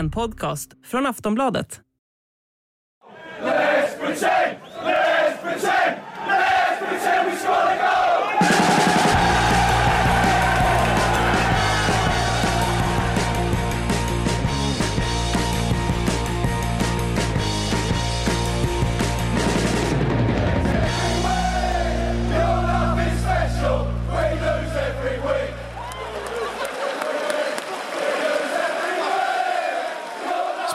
[0.00, 1.80] En podcast från Aftonbladet.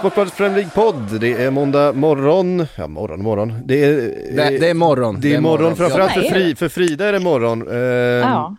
[0.05, 1.19] Sportbladets Premier League-podd.
[1.19, 2.65] Det är måndag morgon.
[2.77, 3.53] Ja, morgon, morgon.
[3.65, 3.95] Det är,
[4.35, 5.17] Det, det är morgon.
[5.21, 6.21] det är morgon, framförallt för.
[6.21, 7.61] Fri, för Frida är det morgon.
[7.61, 8.55] Ehm, Ja.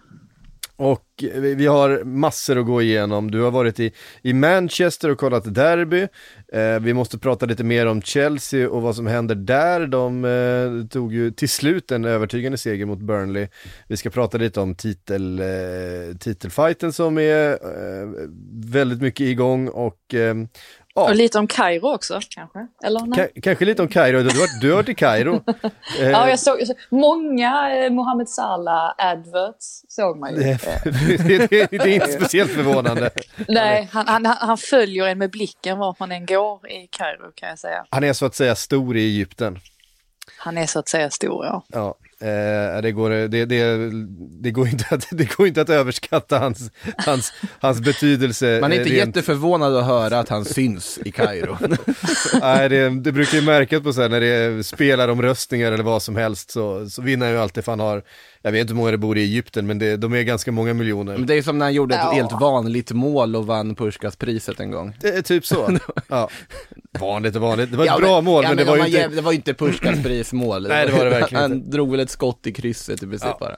[0.78, 3.30] Och vi, vi har massor att gå igenom.
[3.30, 6.06] Du har varit i, i Manchester och kollat derby.
[6.52, 9.86] Eh, vi måste prata lite mer om Chelsea och vad som händer där.
[9.86, 13.48] De eh, tog ju till slut en övertygande seger mot Burnley.
[13.88, 18.08] Vi ska prata lite om titel, eh, titelfighten som är eh,
[18.64, 20.48] väldigt mycket igång och ehm,
[20.96, 21.02] ja.
[21.02, 22.66] Och lite om Kairo också kanske?
[22.84, 25.34] Eller kanske lite om Kairo, du har varit, du varit i Kairo.
[26.00, 26.58] Eh, Ja, jag såg,
[26.90, 30.40] många eh, Mohamed Salah adverts såg man ju.
[30.40, 30.58] det,
[31.28, 33.10] det, det, det är inte speciellt förvånande.
[33.48, 37.48] Nej, han, han, han följer en med blicken vart man än går i Kairo kan
[37.48, 37.84] jag säga.
[37.90, 39.58] Han är så att säga stor i Egypten.
[40.38, 41.62] Han är så att säga stor, ja.
[41.68, 43.90] Ja, eh, det, går, det, det,
[44.42, 48.58] det, går inte att, det går inte att överskatta hans, hans, hans betydelse.
[48.60, 51.56] Man är inte eh, rent- jätteförvånad att höra att han syns i Kairo.
[52.40, 56.02] Nej, det, det brukar ju märkas på så här när det är spelaromröstningar eller vad
[56.02, 58.02] som helst så, så vinner han ju alltid för han har,
[58.42, 60.74] jag vet inte hur många det bor i Egypten men det, de är ganska många
[60.74, 61.12] miljoner.
[61.18, 62.10] Men det är som när han gjorde ett Ja.
[62.12, 64.96] helt vanligt mål och vann Puskas-priset en gång.
[65.00, 65.78] Det är typ så.
[66.08, 66.28] Ja.
[67.00, 68.84] Vanligt och vanligt, det var ett Ja, bra mål ja, men det om var ju
[68.86, 68.98] inte...
[68.98, 70.66] jäv- Det var ju inte Puskas prismål.
[70.68, 71.70] Nej, det var det verkligen Han inte.
[71.70, 73.36] drog väl ett skott i krysset i princip Ja.
[73.40, 73.56] bara.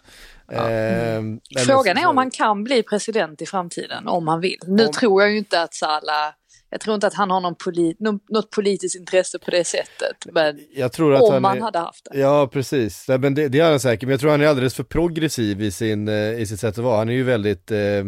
[0.52, 4.58] Eh, men- Frågan är om han kan bli president i framtiden, om han vill.
[4.66, 6.32] Nu Om- tror jag ju inte att Salah,
[6.70, 10.16] jag tror inte att han har någon poli, någon, något politiskt intresse på det sättet.
[10.32, 11.60] Men Jag tror att om han han är...
[11.62, 12.18] hade haft det.
[12.18, 13.04] Ja, precis.
[13.08, 15.62] Nej, men det, det är han säkert, men jag tror han är alldeles för progressiv
[15.62, 16.98] i, sin, eh, i sitt sätt att vara.
[16.98, 18.04] Han är ju väldigt, eh, eh,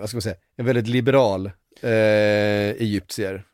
[0.00, 1.46] vad ska man säga, en väldigt liberal
[1.82, 1.90] eh,
[2.70, 3.44] egyptier.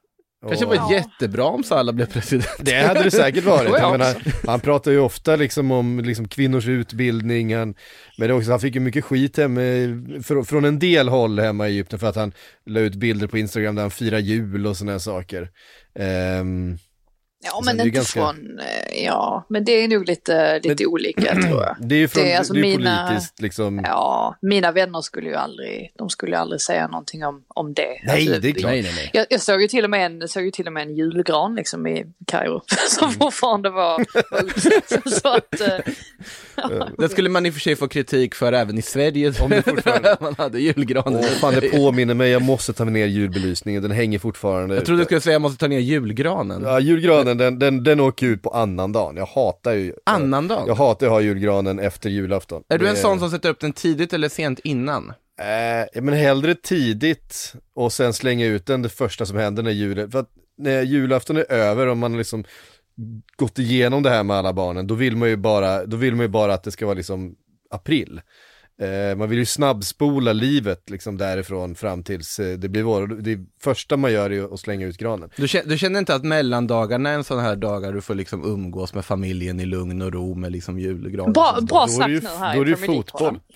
[0.48, 2.56] Kanske var jättebra om Salah blev president.
[2.58, 3.70] Det hade det säkert varit.
[3.92, 7.74] menar, han pratar ju ofta liksom om liksom kvinnors utbildning, han,
[8.18, 11.68] men också, han fick ju mycket skit hem, eh, för, från en del håll hemma
[11.68, 12.32] i Egypten för att han
[12.66, 15.48] la ut bilder på Instagram där han firar jul och sådana saker.
[15.94, 16.78] Ehm,
[17.44, 20.06] Ja, Sen men det är ju inte ganska- från, eh, ja, men det är nog
[20.06, 21.76] lite, lite olika tror jag.
[21.80, 23.80] det är ju från, Det är alltså det är mina- politiskt liksom.
[23.84, 28.00] Ja, mina vänner skulle ju aldrig, de skulle aldrig säga någonting om, om det.
[28.06, 28.70] Nej, Alltså, det är klart.
[28.72, 29.10] Nej, nej, nej.
[29.12, 31.54] Jag, jag såg ju till och med en, såg ju till och med en julgran
[31.54, 33.18] liksom i Kairo som Mm.
[33.20, 35.12] fortfarande var, var uppsatt.
[35.22, 35.78] Så att, eh,
[36.98, 39.32] Det skulle man i och för sig få kritik för även i Sverige.
[39.42, 41.18] Om det fortfarande- man hade julgranen.
[41.20, 44.74] Åh, fan det påminner mig, jag måste ta ner julbelysningen, den hänger fortfarande.
[44.74, 46.62] Jag trodde du skulle säga jag måste ta ner julgranen.
[46.64, 49.16] Ja, julgranen den, den, den åker ut på annandagen.
[49.16, 49.92] Jag hatar ju...
[50.06, 50.64] Annandag?
[50.66, 52.62] Jag hatar att ha julgranen efter julafton.
[52.68, 55.12] Är du en Det- sån som sätter upp den tidigt eller sent innan?
[55.40, 60.10] Eh, men hellre tidigt och sen slänga ut den det första som händer när julen,
[60.10, 62.44] för att när julafton är över och man liksom
[63.36, 66.24] gått igenom det här med alla barnen, då vill man ju bara, då vill man
[66.24, 67.34] ju bara att det ska vara liksom
[67.70, 68.20] april.
[68.80, 73.06] Eh, man vill ju snabbspola livet liksom därifrån fram tills eh, det blir vår.
[73.06, 75.30] Det första man gör är att slänga ut granen.
[75.36, 78.44] Du känner, du känner inte att mellandagarna är en sån här dagar du får liksom
[78.44, 81.32] umgås med familjen i lugn och ro med liksom julgran?
[81.32, 83.40] bra bra ju, nu här då är det ju fotboll.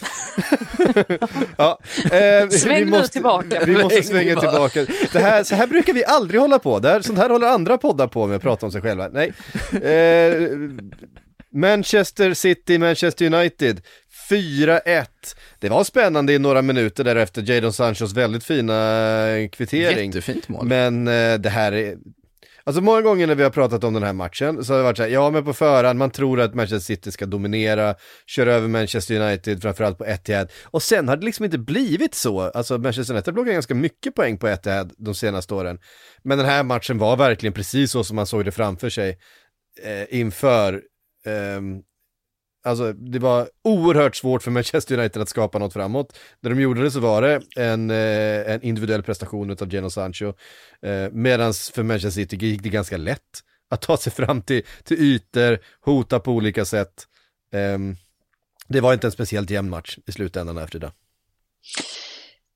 [1.56, 3.62] Ja, eh, Sväng vi nu måste, tillbaka.
[3.66, 4.86] Vi måste Sväng svänga tillbaka.
[5.12, 6.78] Det här, så här brukar vi aldrig hålla på.
[6.78, 9.08] Det här, sånt här håller andra poddar på med, att prata om sig själva.
[9.08, 9.32] Nej.
[9.82, 10.50] Eh,
[11.56, 13.80] Manchester City, Manchester United.
[14.30, 15.06] 4-1.
[15.58, 20.10] Det var spännande i några minuter därefter Jadon Sanchos väldigt fina eh, kvittering.
[20.10, 20.66] Jättefint mål.
[20.66, 21.96] Men eh, det här är...
[22.64, 24.96] Alltså många gånger när vi har pratat om den här matchen så har det varit
[24.96, 27.94] så här, ja men på förhand, man tror att Manchester City ska dominera,
[28.26, 30.52] köra över Manchester United, framförallt på Etihad.
[30.64, 32.40] Och sen har det liksom inte blivit så.
[32.40, 35.78] Alltså Manchester United har plockat ganska mycket poäng på Etihad de senaste åren.
[36.22, 39.18] Men den här matchen var verkligen precis så som man såg det framför sig
[39.82, 40.82] eh, inför
[41.26, 41.82] ehm,
[42.66, 46.18] Alltså det var oerhört svårt för Manchester United att skapa något framåt.
[46.40, 50.32] När de gjorde det så var det en, eh, en individuell prestation av Geno Sancho.
[50.82, 53.20] Eh, Medan för Manchester City gick det ganska lätt
[53.70, 57.06] att ta sig fram till, till ytor, hota på olika sätt.
[57.52, 57.96] Ehm,
[58.68, 60.92] det var inte en speciellt jämn match i slutändan här Frida.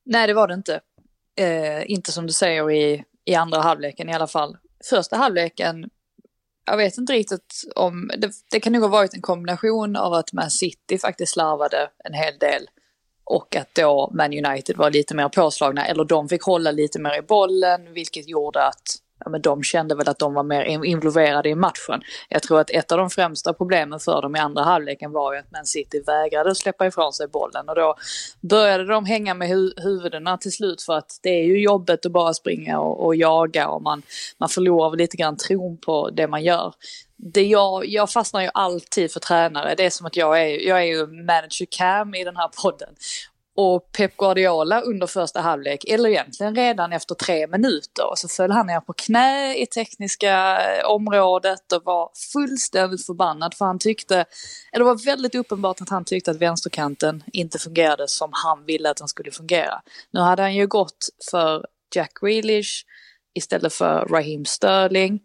[0.05, 0.81] Nej, det var det inte.
[1.39, 4.57] Eh, inte som du säger i, i andra halvleken i alla fall.
[4.91, 5.91] Första halvleken,
[6.65, 10.33] jag vet inte riktigt om, det, det kan nog ha varit en kombination av att
[10.33, 12.69] Man City faktiskt slarvade en hel del
[13.25, 17.19] och att då Man United var lite mer påslagna, eller de fick hålla lite mer
[17.19, 18.83] i bollen, vilket gjorde att
[19.25, 22.03] ja, men de kände väl att de var mer involverade i matchen.
[22.29, 25.39] Jag tror att ett av de främsta problemen för dem i andra halvleken var ju
[25.39, 27.95] att Man City vägrade släppa ifrån sig bollen och då
[28.41, 32.13] började de hänga med hu- huvudena till slut för att det är ju jobbet att
[32.13, 34.03] bara springa och, och jaga och man,
[34.39, 36.75] man förlorar väl lite grann tron på det man gör.
[37.17, 39.75] Det jag, jag fastnar ju alltid för tränare.
[39.75, 42.89] Det är som att jag är, jag är ju manager cam i den här podden.
[43.63, 48.67] Och Pep Guardiola under första halvlek, eller egentligen redan efter tre minuter, så föll han
[48.67, 54.25] ner på knä i tekniska eh, området och var fullständigt förbannad för han tyckte,
[54.73, 58.91] eller det var väldigt uppenbart att han tyckte att vänsterkanten inte fungerade som han ville
[58.91, 59.83] att den skulle fungera.
[60.11, 62.85] Nu hade han ju gått för Jack Grealish
[63.35, 65.21] istället för Raheem Sterling.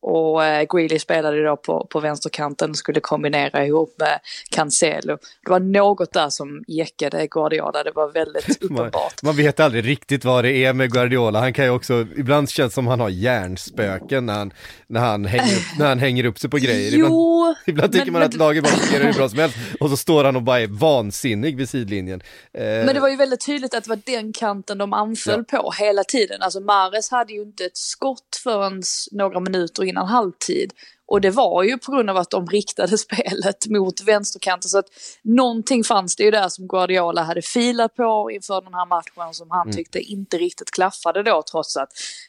[0.00, 5.18] Och eh, Grealish spelade då på, på vänsterkanten och skulle kombinera ihop med Cancelo.
[5.44, 9.22] Det var något där som jäckade Guardiola, det var väldigt Man, uppenbart.
[9.22, 12.72] man vet aldrig riktigt vad det är med Guardiola, han kan ju också, ibland känns
[12.72, 14.52] det som han har hjärnspöken när han,
[14.86, 16.94] när han, hänger, upp, när han hänger upp sig på grejer.
[16.94, 19.56] Ibland, Jo, ibland tycker men- man men- att laget bara fungerar hur bra som helst
[19.80, 22.20] och så står han och bara är vansinnig vid sidlinjen.
[22.52, 25.72] Eh, Men det var ju väldigt tydligt att det var den kanten de anföll på
[25.78, 26.42] hela tiden.
[26.42, 30.72] Alltså Mares hade ju inte ett skott förrän några minuter innan halvtid.
[31.06, 34.68] Och det var ju på grund av att de riktade spelet mot vänsterkanten.
[34.68, 34.86] Så att
[35.22, 39.50] någonting fanns det ju där som Guardiola hade filat på inför den här matchen som
[39.50, 41.88] han tyckte inte riktigt klaffade då trots att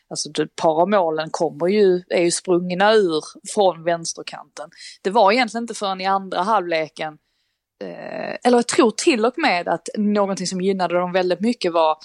[0.10, 3.24] alltså, ett par av målen kommer ju, är ju sprungna ur
[3.54, 4.70] från vänsterkanten.
[5.02, 7.18] Det var egentligen inte förrän i andra halvleken
[8.44, 11.98] eller jag tror till och med att någonting som gynnade dem väldigt mycket var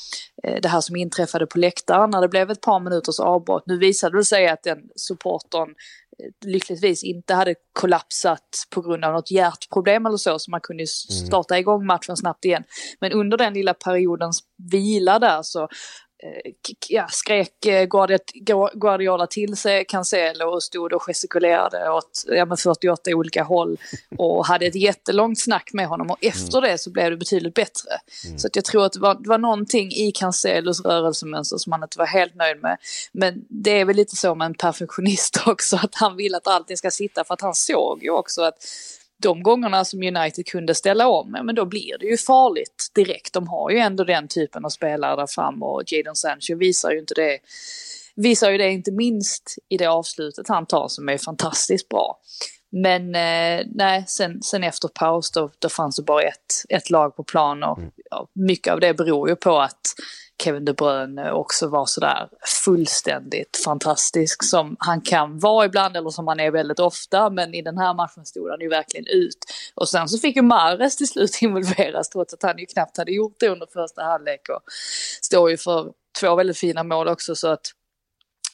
[0.45, 3.63] eh, det här som inträffade på läktaren när det blev ett par minuters avbrott.
[3.67, 9.13] Nu visade det sig att den supportern eh, lyckligtvis inte hade kollapsat på grund av
[9.13, 12.65] något hjärtproblem eller så, så man kunde ju starta igång matchen snabbt igen.
[13.01, 14.41] Men under den lilla periodens
[14.73, 15.69] vila där så eh,
[16.89, 22.57] ja, skrek eh, Guardi- Guardiola till sig Cancelo och stod och gestikulerade åt ja, men
[22.57, 23.77] 48 olika håll
[24.19, 27.91] och hade ett jättelångt snack med honom och efter det så blev det betydligt bättre.
[28.37, 31.83] Så att jag tror att det var, det var någonting i Cancelos rörelsemönster som han
[31.83, 32.79] inte var helt nöjd med.
[33.13, 36.77] Men det är väl lite så med en perfektionist också att han vill att allting
[36.77, 38.65] ska sitta för att han såg ju också att
[39.25, 43.33] de gångerna som United kunde ställa om, ja, men då blir det ju farligt direkt.
[43.33, 46.99] De har ju ändå den typen av spelare där fram och Jadon Sancho visar ju
[46.99, 47.39] inte det.
[48.17, 52.19] Visar ju det inte minst i det avslutet han tar som är fantastiskt bra.
[52.71, 57.17] Men eh, nej, sen, sen efter paus då, då fanns det bara ett, ett lag
[57.17, 57.79] på plan och
[58.11, 59.81] ja, mycket av det beror ju på att
[60.43, 62.29] Kevin De Bruyne också var sådär
[62.65, 67.31] fullständigt fantastisk som han kan vara ibland eller som han är väldigt ofta.
[67.31, 69.39] Men i den här matchen stod han ju verkligen ut.
[69.75, 73.13] Och sen så fick ju Mahrez till slut involveras trots att han ju knappt hade
[73.13, 74.61] gjort det under första halvlek och
[75.23, 77.73] står ju för två väldigt fina mål också så att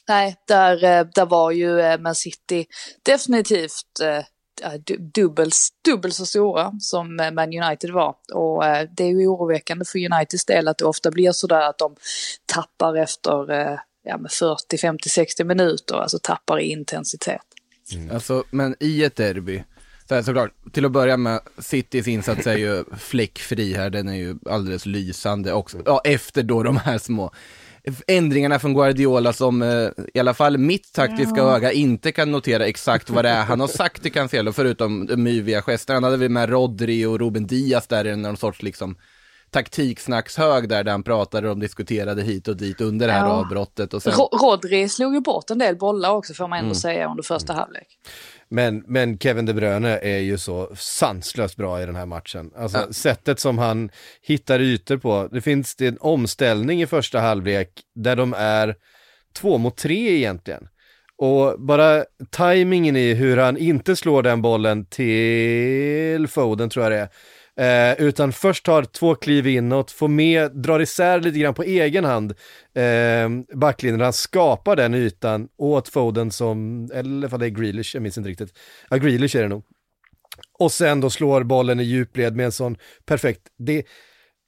[0.07, 2.65] Nej, där, eh, där var ju eh, Man City
[3.03, 4.23] definitivt eh,
[4.63, 4.73] Eh,
[5.13, 8.15] dubbelt, dubbelt så stora som eh, Man United var.
[8.33, 11.77] Och eh, det är ju oroväckande för Uniteds del att det ofta blir sådär att
[11.77, 11.95] de
[12.45, 13.45] tappar efter
[14.03, 17.41] ja, med 40, 50, 60 minuter, alltså tappar i intensitet.
[17.93, 18.11] Mm.
[18.11, 19.63] Alltså, men i ett derby,
[20.07, 24.15] så här, såklart, till att börja med, Citys insats är ju fläckfri här, den är
[24.15, 25.77] ju alldeles lysande också.
[25.85, 27.31] Ja, efter då de här små
[28.07, 33.09] ändringarna från Guardiola som eh, i alla fall mitt taktiska öga inte kan notera exakt
[33.09, 35.95] vad det är han har sagt till Cancelo, förutom de myviga gesterna.
[35.95, 38.95] Han hade väl med Rodri och Ruben Diaz där i någon sorts liksom
[39.49, 43.31] taktiksnackshög där, där han pratade och de diskuterade hit och dit under det här Ja.
[43.31, 43.93] avbrottet.
[43.93, 46.75] Och sen, Ro- Rodri slog ju bort en del bollar också får man ändå Mm.
[46.75, 47.87] säga under första halvlek.
[48.53, 52.51] Men, men Kevin De Bruyne är ju så sanslöst bra i den här matchen.
[52.57, 52.93] Alltså Ja.
[52.93, 53.89] sättet som han
[54.21, 55.29] hittar ytor på.
[55.31, 58.75] Det finns det en omställning i första halvlek där de är
[59.35, 60.67] två mot tre egentligen.
[61.17, 66.97] Och bara tajmingen i hur han inte slår den bollen till Foden tror jag det
[66.99, 67.09] är.
[67.59, 72.05] Eh, utan först tar två kliv inåt, får med, drar isär lite grann på egen
[72.05, 72.33] hand
[72.75, 78.03] eh, backlinjen, han skapar den ytan åt Foden som, eller vad det är Grealish, jag
[78.03, 78.57] minns inte riktigt.
[78.89, 79.63] Ja, Grealish är det nog.
[80.59, 83.85] och sen då slår bollen i djupled med en sån perfekt, det,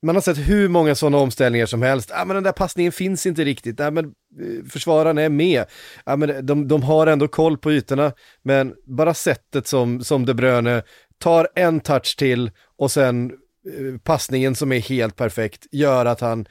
[0.06, 3.26] man har sett hur många sådana omställningar som helst, ah, men den där passningen finns
[3.26, 5.66] inte riktigt, ah, men eh, försvararna är med,
[6.04, 10.34] ah, men de, de har ändå koll på ytorna, men bara sättet som, som De
[10.34, 10.84] Bruyne
[11.24, 12.52] tar en touch till
[12.84, 16.46] och sen eh, passningen som är helt perfekt gör att han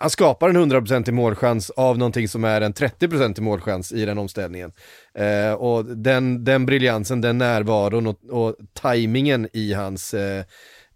[0.00, 4.04] han skapar en 100% i målchans av någonting som är en 30% i målchans i
[4.04, 4.72] den omställningen.
[5.14, 10.44] Eh, och den, den briljansen, den närvaron och, och tajmingen i hans, eh,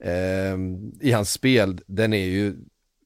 [0.05, 0.57] eh,
[1.01, 2.57] i hans spel, den är ju,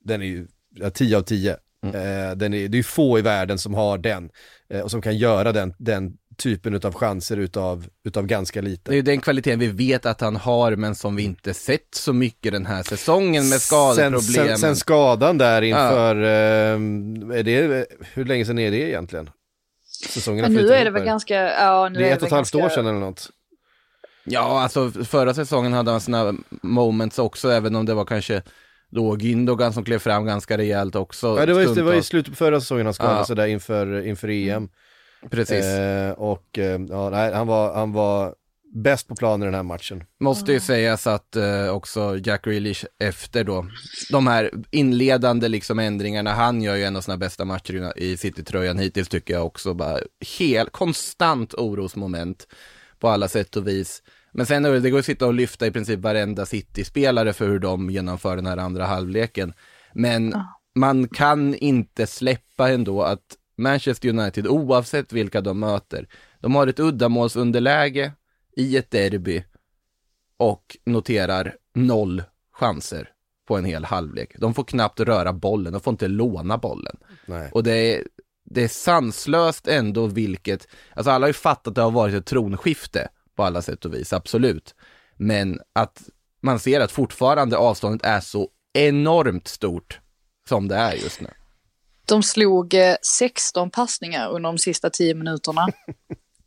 [0.05, 1.57] den är ju ja, 10 av 10.
[1.85, 1.95] Mm.
[1.95, 4.31] Eh, den är, det är få i världen som har den
[4.69, 8.91] eh, och som kan göra den, den typen av chanser utav, utav ganska lite.
[8.91, 11.95] Det är ju den kvaliteten vi vet att han har men som vi inte sett
[11.95, 14.21] så mycket den här säsongen med skadeproblem.
[14.21, 16.29] Sen, sen, sen skadan där inför, ja.
[17.33, 19.31] eh, är det, hur länge sedan är det egentligen?
[20.09, 22.33] Säsongen ja, nu är det väl ganska, ja nu det är, är ett och ett
[22.33, 23.31] halvt år sedan eller något.
[24.25, 28.43] Ja, alltså förra säsongen hade han sina moments också, även om det var kanske
[28.91, 31.27] då Gündogan som klev fram ganska rejält också.
[31.39, 33.25] Ja, det var, just, det var i slutet på förra säsongen han skadade ja.
[33.25, 34.69] sig där inför, inför EM.
[35.31, 35.65] Precis.
[35.65, 38.35] Eh, och eh, ja, nej, han var, han var
[38.75, 40.05] bäst på plan i den här matchen.
[40.21, 43.67] Måste ju sägas att eh, också Jack Grealish efter då,
[44.11, 48.79] de här inledande liksom ändringarna, han gör ju en av sina bästa matcher i City-tröjan
[48.79, 49.99] hittills tycker jag också, bara
[50.39, 52.47] helt konstant orosmoment
[52.99, 54.03] på alla sätt och vis.
[54.33, 57.91] Men sen det går att sitta och lyfta i princip varenda City-spelare för hur de
[57.91, 59.53] genomför den här andra halvleken.
[59.95, 60.35] Men
[60.75, 66.09] man kan inte släppa ändå att Manchester United, oavsett vilka de möter,
[66.41, 68.13] de har ett uddamålsunderläge
[68.57, 69.45] i ett derby
[70.37, 72.23] och noterar noll
[72.53, 73.09] chanser
[73.49, 74.37] på en hel halvlek.
[74.39, 76.97] De får knappt röra bollen, de får inte låna bollen.
[77.27, 77.51] Nej.
[77.53, 78.03] Och det är,
[78.45, 82.27] det är sanslöst ändå vilket, alltså alla har ju fattat att det har varit ett
[82.27, 84.75] tronskifte på alla sätt och vis, absolut.
[85.17, 86.03] Men att
[86.41, 90.01] man ser att fortfarande avståndet är så enormt stort
[90.49, 91.31] som det är just nu.
[92.07, 92.75] De slog
[93.19, 95.67] 16 eh, passningar under de sista 10 minuterna.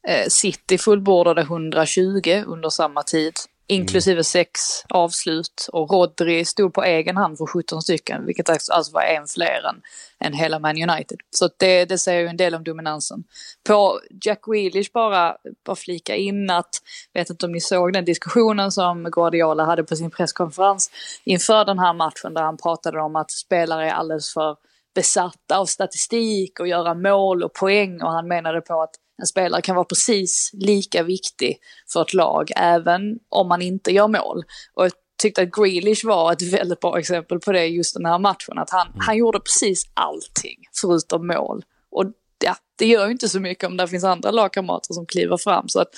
[0.08, 3.34] Eh, City fullbordade 120 under samma tid,
[3.68, 5.68] inklusive sex avslut.
[5.72, 9.82] Och Rodri stod på egen hand för 17 stycken, vilket alltså var en fler än,
[10.20, 11.18] än hela Man United.
[11.30, 13.24] Så det, det säger ju en del om dominansen.
[13.68, 16.82] På Jack Grealish bara, bara flika in att,
[17.14, 20.92] vet inte om ni såg den diskussionen som Guardiola hade på sin presskonferens
[21.24, 24.56] inför den här matchen där han pratade om att spelare är alldeles för
[24.96, 29.62] besatta av statistik och göra mål och poäng och han menade på att en spelare
[29.62, 31.58] kan vara precis lika viktig
[31.94, 34.44] för ett lag även om man inte gör mål.
[34.74, 34.92] Och jag
[35.22, 38.58] tyckte att Grealish var ett väldigt bra exempel på det just den här matchen.
[38.58, 39.00] Att han, mm.
[39.00, 41.66] han gjorde precis allting förutom mål.
[41.92, 42.06] Och
[42.44, 45.68] ja, det gör ju inte så mycket om det finns andra lagkamrater som kliver fram.
[45.68, 45.90] Så att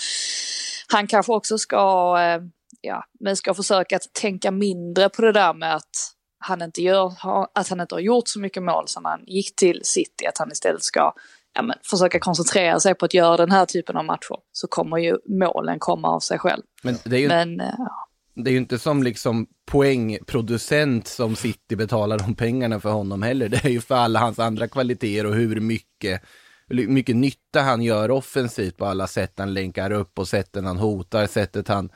[0.88, 2.41] han kanske också ska, eh,
[2.81, 7.13] ja, men ska försöka att tänka mindre på det där med att han inte gör,
[7.53, 10.51] att han inte har gjort så mycket mål sedan han gick till City, att han
[10.51, 11.13] istället ska
[11.53, 14.98] ja, men, försöka koncentrera sig på att göra den här typen av matcher, så kommer
[14.98, 16.62] ju målen komma av sig själv.
[16.83, 18.07] Men det är ju, men, eh, ja.
[18.36, 23.50] det är ju inte som liksom poängproducent som City betalar de pengarna för honom heller.
[23.50, 26.21] Det är ju för alla hans andra kvaliteter och hur mycket
[26.67, 30.77] hur mycket nytta han gör offensivt på alla sätt han länkar upp och sätten han
[30.77, 31.89] hotar, sättet han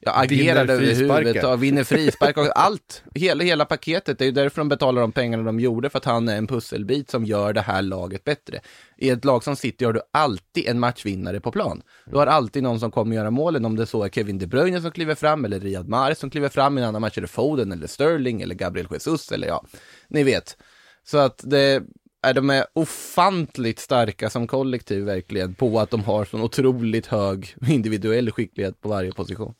[0.00, 3.02] Ja, agerar över huvudet och vinner frispark och allt.
[3.14, 4.18] Hela, hela paketet.
[4.18, 6.46] Det är ju därför de betalar de pengarna de gjorde, för att han är en
[6.46, 8.60] pusselbit som gör det här laget bättre.
[8.96, 11.82] I ett lag som City har du alltid en matchvinnare på plan.
[12.06, 14.80] Du har alltid någon som kommer göra målen, om det så är Kevin De Bruyne
[14.80, 17.72] som kliver fram, eller Riyad Mahrez som kliver fram i en annan match, eller Foden,
[17.72, 19.64] eller Sterling, eller Gabriel Jesus, eller ja,
[20.08, 20.56] ni vet.
[21.04, 21.82] Så att det,
[22.22, 27.54] är de är ofantligt starka som kollektiv verkligen på att de har så otroligt hög
[27.68, 29.54] individuell skicklighet på varje position.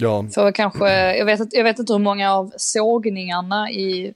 [0.00, 0.24] Ja.
[0.34, 4.14] För kanske, jag, vet, jag vet inte hur många av sågningarna i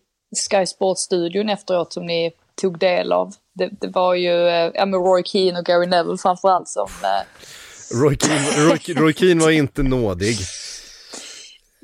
[0.51, 3.33] Sky Sports-studion efteråt som ni tog del av.
[3.55, 6.89] Det, det var ju eh, ja, med Roy Keane och Gary Neville framförallt som...
[7.03, 8.01] Eh...
[8.03, 10.37] Roy, Keane, Roy, Roy Keane var inte nådig.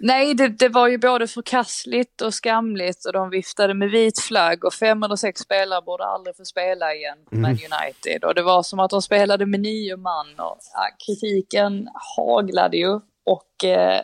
[0.03, 4.65] Nej, det, det, var ju både förkastligt och skamligt och de viftade med vit flagg
[4.65, 7.43] och fem eller sex spelare borde aldrig få spela igen på mm.
[7.43, 8.25] Man United.
[8.25, 13.01] Och det var som att de spelade med nio man och ja, kritiken haglade ju
[13.27, 14.03] och eh,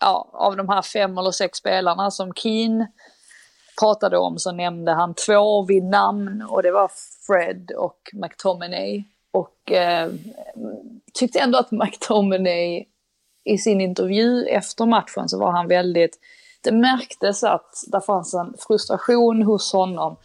[0.00, 2.86] ja, av de här fem eller sex spelarna som Keen
[3.80, 6.90] pratade om så nämnde han två vid namn och det var
[7.26, 9.04] Fred och McTominay.
[9.32, 10.10] Och eh,
[11.14, 12.84] tyckte ändå att McTominay
[13.44, 16.18] i sin intervju efter matchen så var han väldigt,
[16.60, 20.16] det märktes att det fanns en frustration hos honom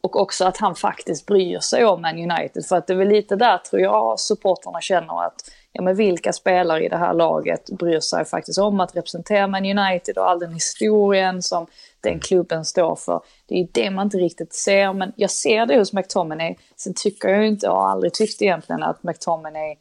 [0.00, 2.66] och också att han faktiskt bryr sig om Man United.
[2.66, 6.32] För att det är väl lite där tror jag supporterna känner att ja men vilka
[6.32, 10.38] spelare i det här laget bryr sig faktiskt om att representera Man United och all
[10.38, 11.66] den historien som
[12.00, 13.22] den klubben står för.
[13.46, 16.56] Det är det man inte riktigt ser, men jag ser det hos McTominay.
[16.76, 19.76] Sen tycker jag inte, och har aldrig tyckt egentligen, att McTominay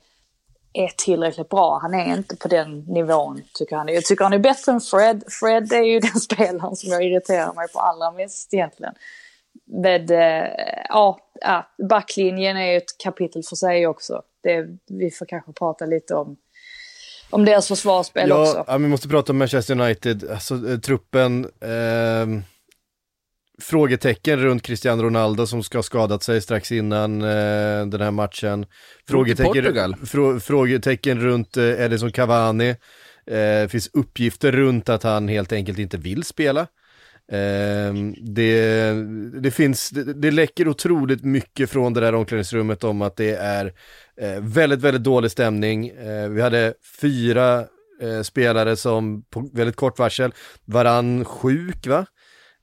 [0.74, 1.80] är tillräckligt bra.
[1.82, 3.88] Han är inte på den nivån, tycker han.
[3.88, 5.24] Jag tycker han är bättre än Fred.
[5.28, 8.94] Fred är ju den spelaren som jag irriterar mig på allra mest egentligen.
[9.65, 10.48] Med, eh,
[10.89, 11.20] ja,
[11.89, 14.22] backlinjen är ju ett kapitel för sig också.
[14.43, 16.38] Det, vi får kanske prata lite om
[17.34, 18.63] om deras försvarsspel ja, också.
[18.67, 21.46] Ja, vi måste prata om Manchester United, alltså eh, truppen.
[21.62, 22.43] Eh,
[23.62, 28.65] frågetecken runt Cristiano Ronaldo som ska ha skadat sig strax innan eh, den här matchen.
[29.08, 32.75] Frågetecken, frå, frågetecken runt eh, Edison Cavani.
[33.27, 36.67] Eh, finns uppgifter runt att han helt enkelt inte vill spela.
[37.32, 38.94] Eh, det,
[39.42, 43.74] det finns, det, det läcker otroligt mycket från det där omklädningsrummet om att det är
[44.22, 45.88] eh, väldigt, väldigt dålig stämning.
[45.88, 47.65] Eh, vi hade fyra
[48.01, 50.34] eh, spelare som på väldigt kort varsel,
[50.65, 52.06] varann sjuk va?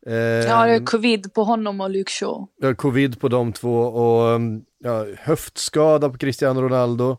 [0.07, 2.47] Eh, ja, det är covid på honom och Luke Shaw.
[2.61, 4.41] Ja, covid på de två och
[4.79, 7.17] ja, höftskada på Cristiano Ronaldo.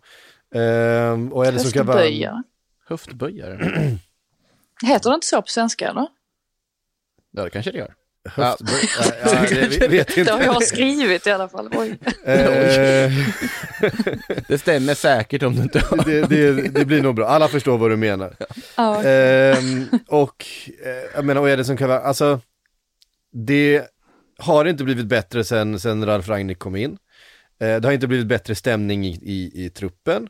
[0.55, 2.43] Eh, och Höftböjare.
[2.87, 3.57] Höftböjare?
[4.85, 6.07] Heter det inte så på svenska eller?
[7.31, 7.93] Ja, det kanske det gör.
[8.29, 8.89] Höftböj...
[8.99, 9.45] ja, ja,
[9.79, 10.23] det vet inte.
[10.23, 11.69] Det har jag skrivit i alla fall.
[11.71, 11.99] Oj.
[12.25, 13.11] Eh,
[14.47, 16.05] det stämmer säkert om du inte har.
[16.05, 18.35] det, det, det blir nog bra, alla förstår vad du menar.
[18.77, 19.03] Ja.
[19.03, 20.45] Ehm, och
[20.85, 22.39] eh, jag menar, vad är det som kan vara, alltså
[23.33, 23.85] det
[24.39, 26.97] har inte blivit bättre sen, sen Ralf Rangnick kom in.
[27.61, 30.27] Eh, det har inte blivit bättre stämning i, i, i truppen.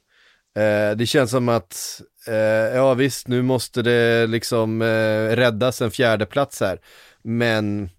[0.96, 6.25] Det känns som att, eh, ja visst, nu måste det liksom eh, räddas en fjärde
[6.25, 6.80] plats här.
[7.24, 7.90] Men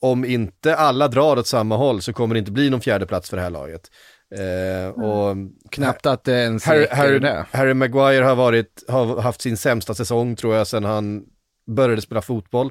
[0.00, 3.30] om inte alla drar åt samma håll så kommer det inte bli någon fjärde plats
[3.30, 3.90] för det här laget.
[4.34, 5.36] Eh, och
[5.70, 7.46] Knappt att det ens Harry, Harry, det.
[7.50, 11.24] Harry Maguire har, varit, har haft sin sämsta säsong tror jag sedan han
[11.66, 12.66] började spela fotboll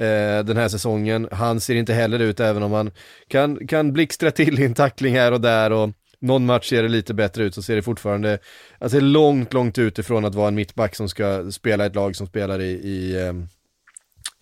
[0.00, 1.28] eh, den här säsongen.
[1.32, 2.90] Han ser inte heller ut, även om han
[3.28, 5.90] kan, kan blixtra till i en tackling här och där och
[6.22, 8.38] någon match ser det lite bättre ut så ser det fortfarande,
[8.78, 12.60] alltså långt, långt utifrån att vara en mittback som ska spela ett lag som spelar
[12.60, 13.34] i, i eh,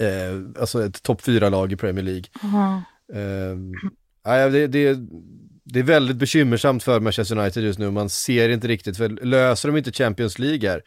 [0.09, 2.25] eh, alltså ett topp fyra lag i Premier League.
[2.43, 3.73] Mm.
[4.25, 4.99] Eh, det, det,
[5.65, 9.69] det är väldigt bekymmersamt för Manchester United just nu, man ser inte riktigt, för löser
[9.69, 10.83] de inte Champions League här,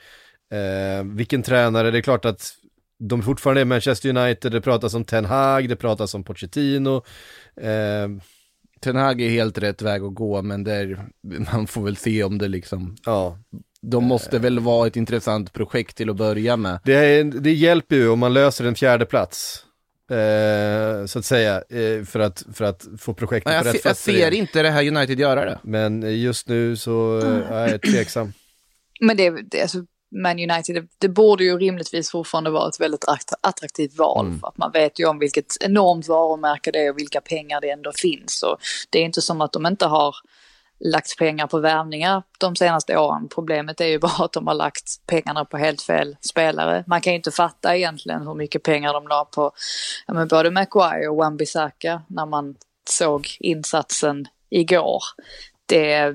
[0.53, 2.53] eh, vilken tränare, det är klart att
[2.99, 7.03] de fortfarande är Manchester United, det pratas om Ten Hag, det pratas om Pochettino.
[7.61, 8.07] Eh,
[8.83, 11.05] Ten Hag är helt rätt väg att gå, men där,
[11.53, 13.37] man får väl se om det liksom, ja,
[13.81, 16.79] de måste väl vara ett intressant projekt till att börja med.
[16.83, 19.65] det, är, det hjälper ju om man löser en fjärde plats.
[20.11, 23.81] Eh, så att säga, eh, för, att, för att få projektet Nej, på jag, rätt
[23.81, 24.33] se, jag ser igen.
[24.33, 25.59] inte det här United göra det.
[25.63, 28.33] Men just nu så eh, är jag tveksam.
[29.01, 33.33] Men det, det alltså, Man United, det, borde ju rimligtvis fortfarande vara ett väldigt att-
[33.41, 34.25] attraktivt val.
[34.25, 34.39] Mm.
[34.39, 37.69] För att man vet ju om vilket enormt varumärke det är och vilka pengar det
[37.69, 38.43] ändå finns.
[38.43, 38.57] Och
[38.89, 40.15] det är inte som att de inte har
[40.79, 43.27] lagt pengar på värvningar de senaste åren.
[43.29, 46.83] Problemet är ju bara att de har lagt pengarna på helt fel spelare.
[46.87, 49.51] Man kan ju inte fatta egentligen hur mycket pengar de la på
[50.07, 52.55] ja, men både Maguire och Wan-Bissaka när man
[52.89, 55.03] såg insatsen igår.
[55.65, 56.13] Det,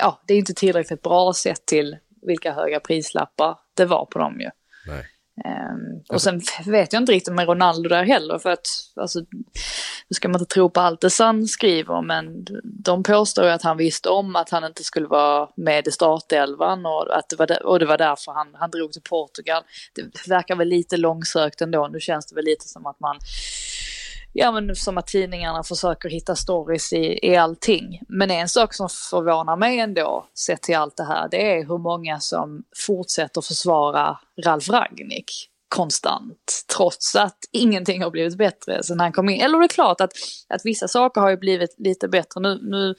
[0.00, 1.96] ja, det är inte tillräckligt bra sett till
[2.28, 4.50] vilka höga prislappar det var på dem ju.
[4.86, 5.06] Nej.
[5.44, 9.18] Ehm, och sen vet jag inte riktigt med Ronaldo där heller för att alltså,
[10.08, 13.62] nu ska man inte tro på allt det Sun skriver men de påstår ju att
[13.62, 17.46] han visste om att han inte skulle vara med i startelvan och, att det, var
[17.46, 19.62] där, och det var därför han, han drog till Portugal.
[19.94, 23.18] Det verkar väl lite långsökt ändå, nu känns det väl lite som att man
[24.32, 28.00] Ja men som att tidningarna försöker hitta stories i, i allting.
[28.08, 31.78] Men en sak som förvånar mig ändå, sett till allt det här, det är hur
[31.78, 39.12] många som fortsätter försvara Ralf Ragnik konstant, trots att ingenting har blivit bättre sen han
[39.12, 39.40] kom in.
[39.40, 40.12] Eller det är klart att,
[40.48, 42.40] att vissa saker har ju blivit lite bättre.
[42.40, 42.94] Nu, nu,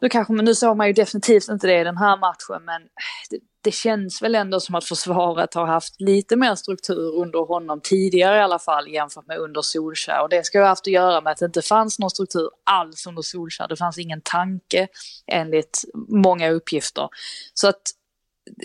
[0.00, 2.82] nu, kanske, nu såg man ju definitivt inte det i den här matchen, men
[3.30, 7.80] det, det känns väl ändå som att försvaret har haft lite mer struktur under honom
[7.82, 10.22] tidigare i alla fall jämfört med under Solskär.
[10.22, 12.50] Och det ska ju ha haft att göra med att det inte fanns någon struktur
[12.64, 13.68] alls under Solskär.
[13.68, 14.88] Det fanns ingen tanke
[15.26, 17.08] enligt många uppgifter.
[17.54, 17.82] Så att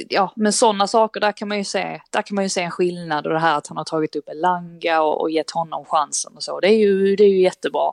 [0.09, 2.71] ja, men sådana saker, där kan man ju se, där kan man ju se en
[2.71, 6.33] skillnad och det här att han har tagit upp Elanga och, och gett honom chansen
[6.35, 6.59] och så.
[6.59, 7.91] Det är ju, det är ju jättebra.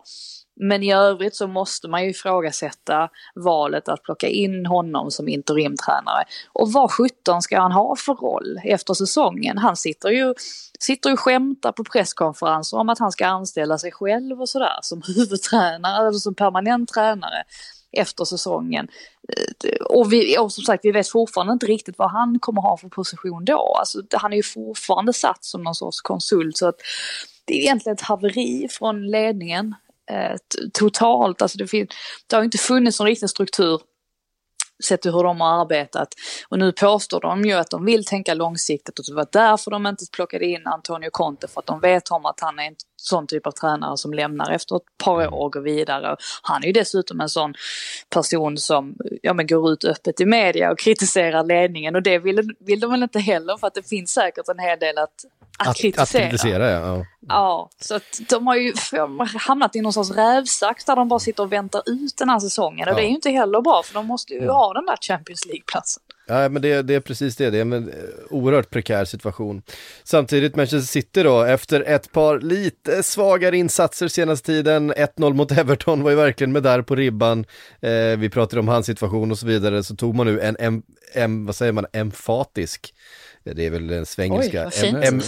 [0.56, 6.24] Men i övrigt så måste man ju ifrågasätta valet att plocka in honom som interimtränare.
[6.52, 9.58] Och vad 17 ska han ha för roll efter säsongen?
[9.58, 10.34] Han sitter ju,
[10.80, 14.78] sitter ju och skämtar på presskonferenser om att han ska anställa sig själv och sådär
[14.82, 17.44] som huvudtränare eller som permanent tränare.
[17.96, 18.88] efter säsongen.
[19.28, 22.76] Eh, och, vi, och som sagt, vi vet fortfarande inte riktigt vad han kommer ha
[22.76, 23.74] för position då.
[23.78, 26.56] Alltså, han är ju fortfarande satt som någon sorts konsult.
[26.56, 26.76] Så att
[27.44, 29.74] det är egentligen ett haveri från ledningen.
[30.12, 30.36] Eh,
[30.72, 31.86] totalt, alltså det,
[32.26, 33.80] det har inte funnits någon riktig struktur
[34.84, 36.08] sett till hur de har arbetat.
[36.48, 39.86] Och nu påstår de ju att de vill tänka långsiktigt och det var därför de
[39.86, 43.26] inte plockade in Antonio Conte för att de vet om att han är en sån
[43.26, 46.16] typ av tränare som lämnar efter ett par år och går vidare.
[46.42, 47.54] Han är ju dessutom en sån
[48.08, 52.54] person som ja, men går ut öppet i media och kritiserar ledningen och det vill,
[52.60, 55.24] vill de väl inte heller för att det finns säkert en hel del att,
[55.62, 56.24] att, att kritisera.
[56.24, 57.06] Att kritisera ja.
[57.28, 58.72] Ja, så att de har ju
[59.38, 62.88] hamnat i någon sorts rävsax där de bara sitter och väntar ut den här säsongen.
[62.88, 62.96] Och ja.
[62.96, 64.52] det är ju inte heller bra för de måste ju ja.
[64.52, 66.02] ha den där Champions League-platsen.
[66.26, 67.50] Ja, men det, det, är precis det.
[67.50, 67.92] Det är en
[68.30, 69.62] oerhört prekär situation.
[70.04, 76.02] Samtidigt Manchester City då, efter ett par lite svagare insatser senaste tiden, 1-0 mot Everton
[76.02, 77.44] var ju verkligen med där på ribban.
[77.80, 80.82] Eh, vi pratade om hans situation och så vidare, så tog man nu en, en,
[81.14, 82.94] en vad säger man, emfatisk
[83.44, 84.70] det är väl en svengelska,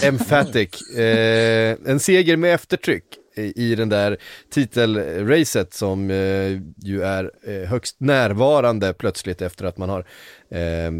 [0.03, 3.05] emphatic, eh, en seger med eftertryck
[3.37, 4.17] i den där
[4.51, 10.07] titelracet som eh, ju är eh, högst närvarande plötsligt efter att man har
[10.51, 10.91] eh,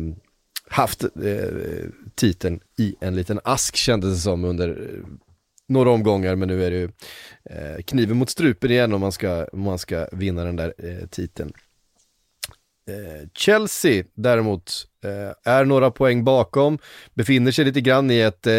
[0.69, 1.11] haft eh,
[2.15, 5.07] titeln i en liten ask kändes det som under eh,
[5.69, 6.35] några omgångar.
[6.37, 6.89] Men nu är det ju
[7.83, 10.75] kniven mot strupen igen om man ska, om man ska vinna den där
[11.11, 11.53] titeln.
[13.35, 16.79] Chelsea däremot Eh, är några poäng bakom,
[17.15, 18.53] befinner sig lite grann i ett, eh,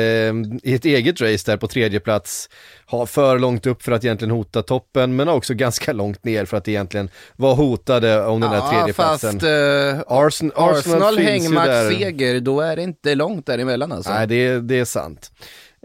[0.63, 2.49] i ett eget race där på tredje plats,
[2.85, 6.57] har för långt upp för att egentligen hota toppen, men också ganska långt ner för
[6.57, 9.31] att egentligen vara hotade om den ja, där tredje platsen.
[9.31, 14.13] Fast, uh, Arsenal, Arsenal hängmatchseger, då är det inte långt däremellan alltså.
[14.13, 15.31] Nej, det, det är sant.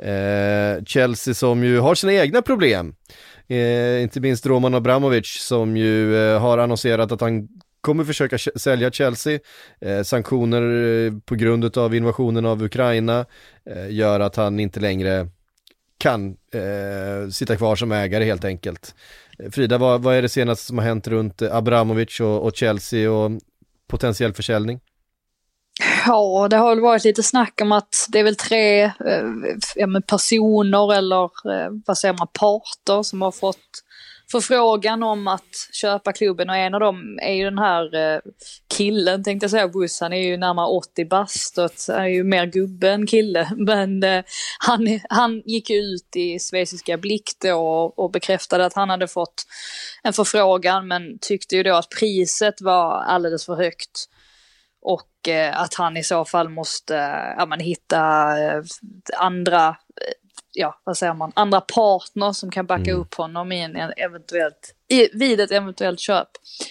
[0.02, 2.94] Eh, Chelsea som ju har sina egna problem.
[3.48, 7.48] Eh, inte minst Roman Abramovic som ju eh, har annonserat att han
[7.80, 9.38] kommer försöka sälja Chelsea.
[9.80, 10.62] Eh, sanktioner
[11.06, 13.26] eh, på grund av invasionen av Ukraina
[13.70, 15.28] eh, gör att han inte längre
[15.98, 18.94] kan eh, sitta kvar som ägare helt enkelt.
[19.38, 22.56] Eh, Frida, vad, vad är det senaste som har hänt runt eh, Abramovic och, och
[22.56, 23.30] Chelsea och
[23.88, 24.80] potentiell försäljning?
[26.06, 30.94] Ja, det har väl varit lite snack om att det är väl tre eh, personer
[30.94, 33.56] eller eh, vad säger man, parter som har fått
[34.30, 38.20] förfrågan om att köpa klubben och en av dem är ju den här eh,
[38.76, 42.24] killen tänkte jag säga, Buss, han är ju närmare 80 bast och han är ju
[42.24, 43.50] mer gubbe än kille.
[43.56, 44.24] Men eh,
[44.58, 49.08] han, han gick ju ut i schweiziska Blick då och, och bekräftade att han hade
[49.08, 49.44] fått
[50.02, 54.06] en förfrågan men tyckte ju då att priset var alldeles för högt.
[54.82, 57.98] Och eh, att han i så fall måste eh, ja, man, hitta
[58.38, 58.62] eh,
[59.18, 59.76] andra
[60.52, 63.00] ja, vad säger man, andra partner som kan backa mm.
[63.00, 66.28] upp honom i en eventuellt, i, vid ett eventuellt köp.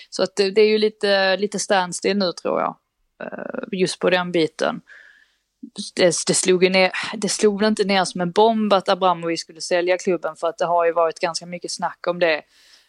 [0.10, 2.76] Så att det, det, är ju lite, lite standstill nu tror jag,
[3.24, 4.82] uh, just på den biten.
[5.96, 9.98] Det, det, slog ner, det slog inte ner som en bomb att Abramovic skulle sälja
[9.98, 12.42] klubben för att det har ju varit ganska mycket snack om det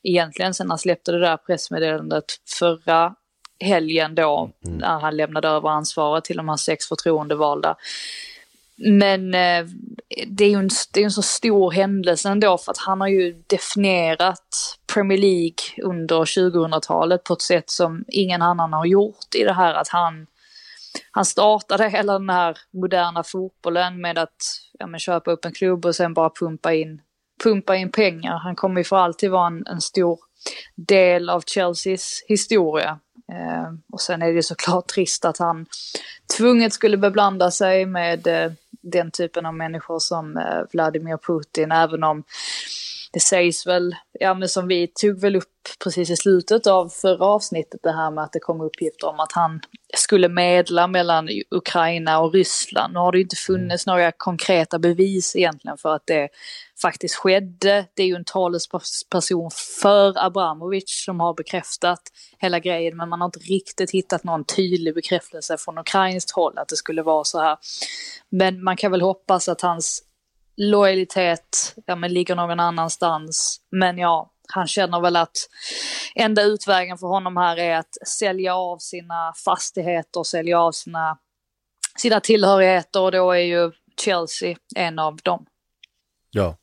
[0.02, 2.24] egentligen sen han släppte det där pressmeddelandet
[2.58, 3.14] förra
[3.60, 4.78] helgen då, mm.
[4.78, 7.76] när han lämnade över ansvaret till de här sex förtroendevalda.
[8.80, 9.66] Men eh,
[10.26, 13.08] det är ju en, det är en så stor händelse ändå för att han har
[13.08, 19.44] ju definierat Premier League under 2000-talet på ett sätt som ingen annan har gjort i
[19.44, 20.26] det här att han,
[21.10, 24.36] han startade hela den här moderna fotbollen med att
[24.78, 27.00] ja, men köpa upp en klubb och sen bara pumpa in,
[27.42, 28.38] pumpa in pengar.
[28.38, 30.18] Han kommer ju för alltid vara en, en stor
[30.76, 32.98] del av Chelseas historia.
[33.32, 35.66] Eh, och sen är det såklart trist att han
[36.36, 42.04] tvunget skulle beblanda sig med eh, den typen av människor som eh, Vladimir Putin, även
[42.04, 42.24] om
[43.12, 45.44] det sägs väl, ja men som vi tog väl upp
[45.84, 49.32] precis i slutet av förra avsnittet det här med att det kom uppgifter om att
[49.32, 49.60] han
[49.96, 52.92] skulle medla mellan Ukraina och Ryssland.
[52.92, 56.28] Nu har det ju inte funnits några konkreta bevis egentligen för att det
[56.82, 57.86] faktiskt skedde.
[57.94, 59.50] Det är ju en talesperson
[59.82, 62.02] för Abramovic som har bekräftat
[62.38, 66.68] hela grejen men man har inte riktigt hittat någon tydlig bekräftelse från ukrainskt håll att
[66.68, 67.56] det skulle vara så här.
[68.28, 70.02] Men man kan väl hoppas att hans
[70.60, 73.60] lojalitet ja, men ligger någon annanstans.
[73.70, 75.36] Men ja, han känner väl att
[76.14, 81.18] enda utvägen för honom här är att sälja av sina fastigheter, sälja av sina,
[81.98, 83.72] sina tillhörigheter och då är ju
[84.04, 85.46] Chelsea en av dem.
[86.30, 86.56] Ja.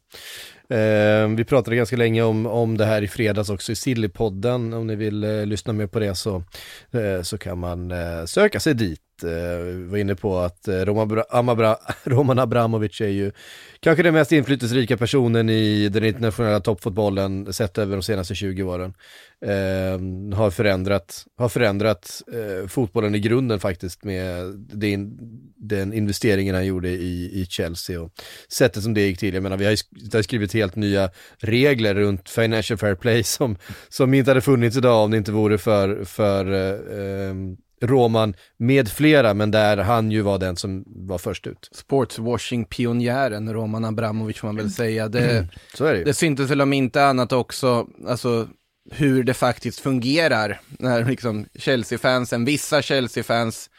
[0.70, 4.74] Eh, vi pratade ganska länge om, om det här i fredags också i Sillypodden.
[4.74, 6.44] Om ni vill eh, lyssna mer på det så,
[6.92, 10.74] eh, så kan man eh, söka sig dit Eh, vi var inne på att eh,
[10.74, 13.32] Roman, Amabra, Roman Abramovic är ju
[13.80, 18.94] kanske den mest inflytelserika personen i den internationella toppfotbollen sett över de senaste 20 åren.
[19.42, 25.18] Eh, har förändrat, har förändrat eh, fotbollen i grunden faktiskt med den,
[25.56, 28.12] den investeringen han gjorde i, i Chelsea och
[28.50, 29.34] sättet som det gick till.
[29.34, 29.76] Jag menar, vi har,
[30.14, 33.58] har skrivit helt nya regler runt Financial Fair Play som,
[33.90, 38.90] som inte hade funnits idag om det inte vore för, för eh, ehm, Roman med
[38.90, 41.70] flera, men där han ju var den som var först ut.
[41.72, 45.08] Sportswashing-pionjären Roman Abramovic får man väl säga.
[45.08, 48.48] Det, mm, så är det, det syntes väl om inte annat också, alltså
[48.92, 53.70] hur det faktiskt fungerar när liksom Chelsea-fansen, vissa Chelsea-fans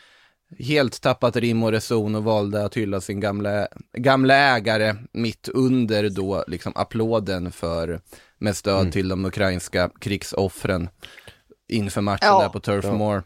[0.59, 6.09] helt tappat rim och reson och valde att hylla sin gamla, gamla ägare mitt under
[6.09, 8.01] då liksom applåden för
[8.39, 8.93] med stöd mm.
[8.93, 10.89] till de ukrainska krigsoffren
[11.69, 12.43] inför matchen ja.
[12.43, 12.93] där på Turf ja.
[12.93, 13.23] Moor.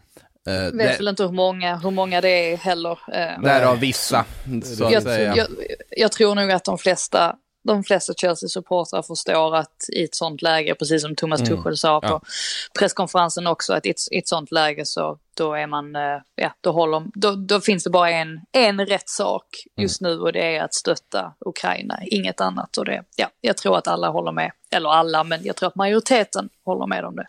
[0.48, 0.96] Uh, vet det...
[0.96, 2.90] väl inte hur många, hur många det är heller.
[2.90, 4.24] Uh, Därav vissa,
[4.76, 5.36] så jag.
[5.36, 5.46] Jag,
[5.90, 10.74] jag, tror nog att de flesta, de flesta Chelsea-supportrar förstår att i ett sånt läge,
[10.74, 11.56] precis som Thomas mm.
[11.56, 12.20] Tuchel sa på ja.
[12.78, 16.52] presskonferensen också, att i ett, i ett sånt läge så då är man, uh, ja,
[16.60, 20.12] då, håller, då, då finns det bara en, en rätt sak just mm.
[20.12, 22.76] nu och det är att stötta Ukraina, inget annat.
[22.76, 25.76] Och det, ja, jag tror att alla håller med, eller alla, men jag tror att
[25.76, 27.26] majoriteten håller med om det.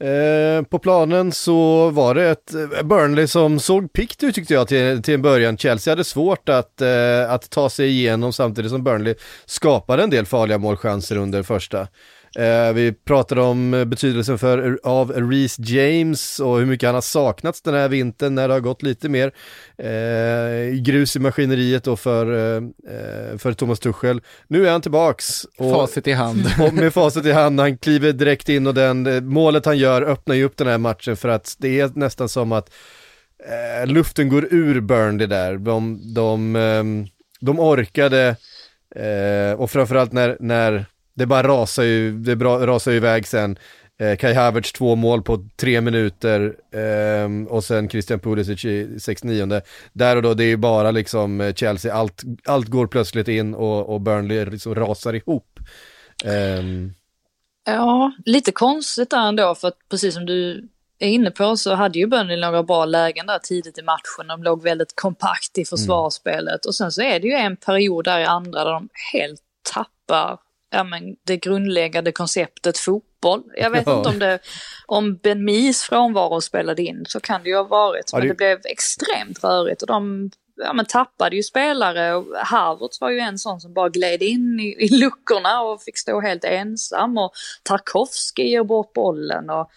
[0.00, 4.68] Eh, på planen så var det ett eh, Burnley som såg pikt ut tyckte jag
[4.68, 5.56] till, till en början.
[5.56, 9.14] Chelsea hade svårt att, eh, att ta sig igenom samtidigt som Burnley
[9.46, 11.88] skapade en del farliga målchanser under första.
[12.38, 17.62] Eh, vi pratade om betydelsen för, av Reece James och hur mycket han har saknats
[17.62, 19.32] den här vintern när det har gått lite mer
[19.78, 24.20] eh, grus i maskineriet då för, eh, för Thomas Tuchel.
[24.48, 25.44] Nu är han tillbaks.
[25.58, 26.46] Och, facit i hand.
[26.60, 30.02] och med facit i hand, han kliver direkt in och den, eh, målet han gör
[30.02, 32.70] öppnar ju upp den här matchen för att det är nästan som att
[33.48, 35.56] eh, luften går ur Burnley där.
[35.56, 37.06] De, de, ehm,
[37.40, 38.36] de orkade
[38.96, 40.86] eh, och framförallt när, när
[41.18, 43.58] det bara rasar ju, det bra, rasar ju iväg sen.
[44.00, 49.60] Eh, Kai Havertz två mål på tre minuter eh, och sen Christian Pulisic i 69
[49.92, 53.54] Där och då, det är ju bara liksom eh, Chelsea, allt, allt går plötsligt in
[53.54, 55.60] och, och Burnley liksom rasar ihop.
[56.24, 56.62] Eh.
[57.64, 61.98] Ja, lite konstigt där ändå för att precis som du är inne på så hade
[61.98, 64.28] ju Burnley några bra lägen där tidigt i matchen.
[64.28, 68.20] De låg väldigt kompakt i försvarsspelet och sen så är det ju en period där
[68.20, 69.40] i andra där de helt
[69.74, 70.38] tappar
[70.70, 73.42] ja, men det grundläggande konceptet fotboll.
[73.56, 73.98] Jag vet ja.
[73.98, 74.38] inte om det,
[74.86, 78.12] om Ben Mis frånvaro spelade in, så kan det ju ha varit.
[78.12, 78.28] Men ja, det...
[78.28, 83.18] det blev extremt rörigt och de ja, men tappade ju spelare och Havertz var ju
[83.18, 87.32] en sån som bara gled in i, i luckorna och fick stå helt ensam och
[87.62, 89.70] Tarkovski ger bort bollen och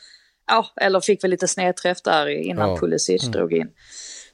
[0.48, 2.78] ja, eller fick väl lite snedträff där innan ja.
[2.78, 3.32] Pulisic mm.
[3.32, 3.70] drog in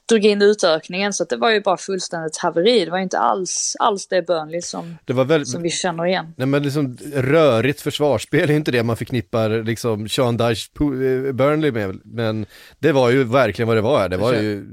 [0.08, 2.84] drog in utökningen så det var ju bara fullständigt haveri.
[2.84, 6.06] Det var ju inte alls, alls det Burnley som, det var väldigt, som vi känner
[6.06, 6.34] igen.
[6.36, 11.72] Nej men liksom rörigt försvarsspel är inte det man förknippar liksom Sean Dyche eh, Burnley
[11.72, 12.00] med.
[12.04, 12.46] Men
[12.78, 14.08] det var ju verkligen vad det var.
[14.08, 14.66] Det var ju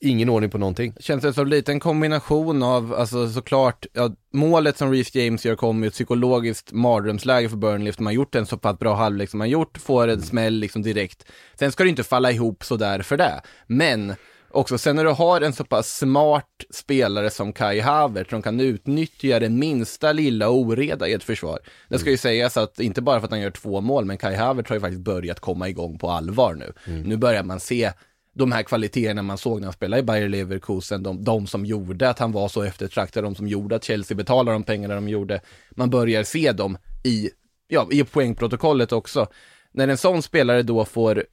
[0.00, 0.94] ingen ordning på någonting.
[1.00, 5.56] Känns det som lite en kombination av, alltså såklart, ja, målet som Reece James gör
[5.56, 9.30] kommer ju ett psykologiskt mardrömsläge för Burnley efter man gjort en så pass bra halvlek
[9.30, 11.24] som man gjort, får en smäll liksom direkt.
[11.58, 13.40] Sen ska det inte falla ihop sådär för det.
[13.66, 14.14] Men
[14.50, 14.78] också.
[14.78, 19.40] Sen när du har en så pass smart spelare som Kai Havertz som kan utnyttja
[19.40, 21.58] den minsta lilla oreda i ett försvar.
[21.88, 24.34] Det ska ju sägas att inte bara för att han gör två mål, men Kai
[24.34, 26.72] Havertz har ju faktiskt börjat komma igång på allvar nu.
[26.86, 27.02] Mm.
[27.02, 27.92] Nu börjar man se
[28.38, 32.08] de här kvaliteterna man såg när han spelade i Bayer Leverkusen, de, de som gjorde
[32.08, 35.40] att han var så eftertraktad, de som gjorde att Chelsea betalade de pengarna de gjorde.
[35.70, 37.30] Man börjar se dem i,
[37.68, 39.26] ja, i poängprotokollet också.
[39.72, 41.24] När en sån spelare då får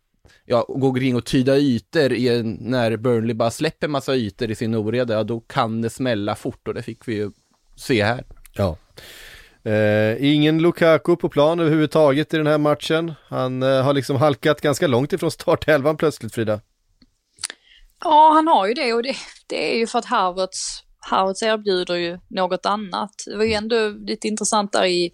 [0.45, 4.55] ja, gå omkring och tyda ytor i en, när Burnley bara släpper massa ytor i
[4.55, 7.31] sin oreda, ja då kan det smälla fort och det fick vi ju
[7.75, 8.23] se här.
[8.53, 8.77] Ja.
[9.71, 13.13] Eh, ingen Lukaku på plan överhuvudtaget i den här matchen.
[13.27, 16.59] Han eh, har liksom halkat ganska långt ifrån startelvan plötsligt Frida.
[18.03, 19.15] Ja, han har ju det och det,
[19.47, 23.11] det är ju för att Harvards Harvards erbjuder ju något annat.
[23.25, 25.13] Det var ju ändå lite intressant där i,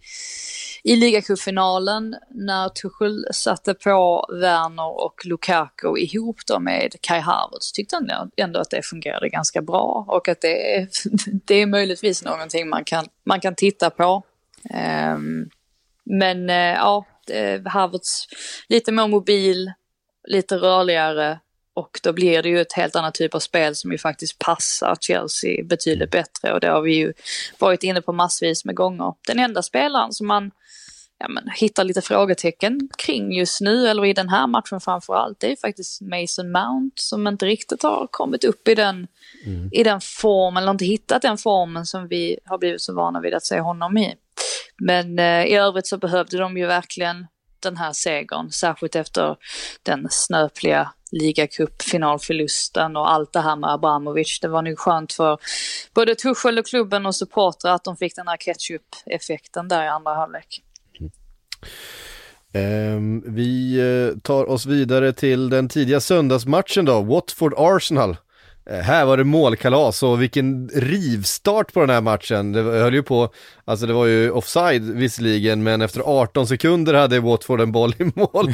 [0.84, 7.96] i ligacupfinalen när Tuchel satte på Werner och Lukaku ihop då med Kai Havertz tyckte
[7.96, 10.88] han ändå att det fungerade ganska bra och att det är,
[11.46, 14.24] det är möjligtvis någonting man kan, man kan titta på.
[15.14, 15.50] Um,
[16.06, 18.28] men uh, ja, eh, Havertz
[18.70, 19.72] lite mer mobil,
[20.28, 21.40] lite rörligare,
[21.74, 24.98] och då blir det ju ett helt annat typ av spel som ju faktiskt passar
[25.02, 27.14] Chelsea betydligt bättre och det har vi ju
[27.60, 29.14] varit inne på massvis med gånger.
[29.28, 30.52] Den enda spelaren som man
[31.22, 35.40] ja, men, hittar lite frågetecken kring just nu, eller i den här matchen framför allt,
[35.40, 39.08] det är faktiskt Mason Mount som inte riktigt har kommit upp i den,
[39.46, 39.70] mm.
[39.72, 43.34] i den formen, eller inte hittat den formen som vi har blivit så vana vid
[43.34, 44.16] att se honom i.
[44.78, 47.28] Men eh, i övrigt så behövde de ju verkligen
[47.62, 49.36] den här segern, särskilt efter
[49.84, 54.40] den snöpliga ligacupfinalförlusten och allt det här med Abramovic.
[54.42, 55.38] Det var nog skönt för
[55.94, 60.14] både Tuchel och klubben och supportrar att de fick den här ketchup-effekten där i andra
[60.14, 60.62] halvlek.
[62.54, 68.18] Um, vi eh, tar oss vidare till den tidiga söndagsmatchen då, Watford-Arsenal.
[68.70, 72.52] Uh, här var det målkalas och vilken rivstart på den här matchen.
[72.52, 73.30] Det höll ju på
[73.72, 78.04] Alltså det var ju offside visserligen, men efter 18 sekunder hade Watford en boll i
[78.04, 78.54] mål.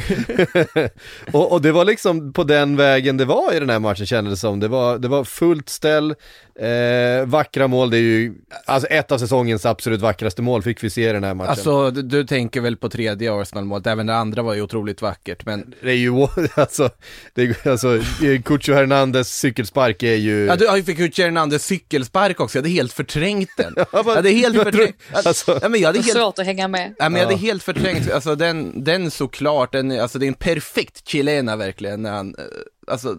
[1.32, 4.32] och, och, det var liksom på den vägen det var i den här matchen kändes
[4.32, 4.60] det som.
[4.60, 6.14] Det var, det var fullt ställ,
[6.60, 10.90] eh, vackra mål, det är ju alltså ett av säsongens absolut vackraste mål fick vi
[10.90, 11.50] se i den här matchen.
[11.50, 15.46] Alltså du, du tänker väl på tredje Arsenal-målet, även det andra var ju otroligt vackert,
[15.46, 15.74] men...
[15.82, 16.12] Det är ju,
[16.54, 16.90] alltså,
[17.34, 18.00] det är, alltså
[18.44, 20.46] Cucho Hernandez cykelspark är ju...
[20.46, 23.74] Ja, du fick Cucho Hernandez cykelspark också, jag hade helt förträngt den.
[23.92, 26.94] jag hade helt förträngt Alltså, ja, men jag hade helt, svårt att hänga med.
[26.98, 30.34] Ja, men jag hade helt förträngt, alltså den, den såklart, den, alltså det är en
[30.34, 32.44] perfekt chilena verkligen, när han, eh,
[32.86, 33.16] alltså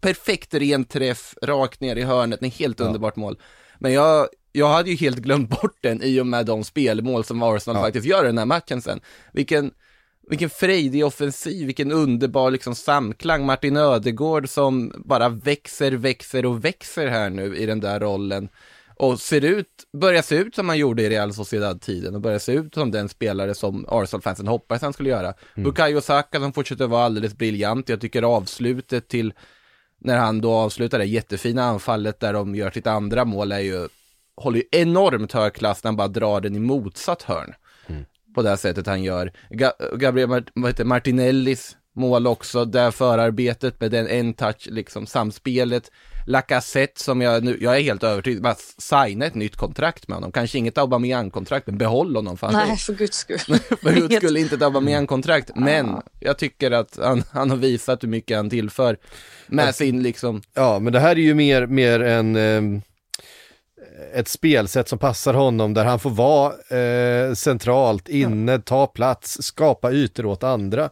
[0.00, 2.86] perfekt ren träff, rakt ner i hörnet, en helt ja.
[2.86, 3.38] underbart mål.
[3.78, 7.42] Men jag, jag hade ju helt glömt bort den i och med de spelmål som
[7.42, 7.82] Arsenal ja.
[7.82, 9.00] faktiskt gör i den här matchen sen.
[9.32, 9.70] Vilken,
[10.28, 13.46] vilken frejdig offensiv, vilken underbar liksom samklang.
[13.46, 18.48] Martin Ödegård som bara växer, växer och växer här nu i den där rollen
[18.98, 22.52] och ser ut, börjar se ut som han gjorde i Real Sociedad-tiden och börjar se
[22.52, 25.34] ut som den spelare som Arsenal-fansen hoppades han skulle göra.
[25.54, 25.64] Mm.
[25.64, 27.88] Bukayo Saka som fortsätter vara alldeles briljant.
[27.88, 29.32] Jag tycker avslutet till,
[29.98, 33.88] när han då avslutar det jättefina anfallet där de gör sitt andra mål är ju,
[34.36, 37.54] håller ju enormt hög klass när han bara drar den i motsatt hörn.
[38.38, 39.32] På det sättet han gör.
[39.50, 45.90] Ga Gabriel Mart Martinellis mål också, där förarbetet med den en touch, liksom samspelet.
[46.26, 50.32] Lacazette som jag nu, jag är helt övertygad, bara signa ett nytt kontrakt med honom.
[50.32, 52.36] Kanske inget Aubameyang-kontrakt, men behåll honom.
[52.36, 53.38] För Nej, för guds skull.
[53.82, 55.50] för guds skull, inte ett Aubameyang-kontrakt.
[55.54, 58.96] Men jag tycker att han, han har visat hur mycket han tillför
[59.46, 60.42] med sin liksom.
[60.54, 62.80] Ja, men det här är ju mer, mer en eh
[64.14, 69.92] ett spelsätt som passar honom där han får vara eh, centralt inne, ta plats, skapa
[69.92, 70.90] ytor åt andra.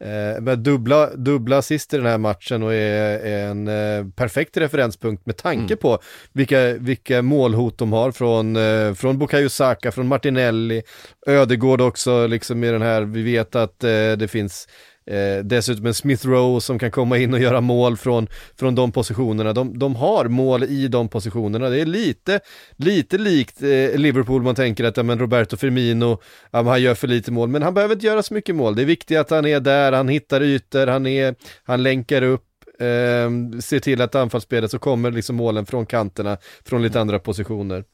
[0.00, 4.56] Eh, med dubbla, dubbla assist i den här matchen och är, är en eh, perfekt
[4.56, 5.78] referenspunkt med tanke mm.
[5.78, 5.98] på
[6.32, 10.82] vilka, vilka målhot de har från, eh, från Bukayo Saka, från Martinelli,
[11.26, 14.68] Ödegård också liksom i den här, vi vet att eh, det finns
[15.10, 18.92] Eh, dessutom en Smith Rowe som kan komma in och göra mål från, från de
[18.92, 19.52] positionerna.
[19.52, 21.68] De, de har mål i de positionerna.
[21.68, 22.40] Det är lite,
[22.76, 27.08] lite likt eh, Liverpool, man tänker att ja, men Roberto Firmino, ja, han gör för
[27.08, 28.76] lite mål, men han behöver inte göra så mycket mål.
[28.76, 32.46] Det är viktigt att han är där, han hittar ytor, han, är, han länkar upp,
[32.80, 37.84] eh, ser till att anfallsspelet så kommer liksom målen från kanterna, från lite andra positioner.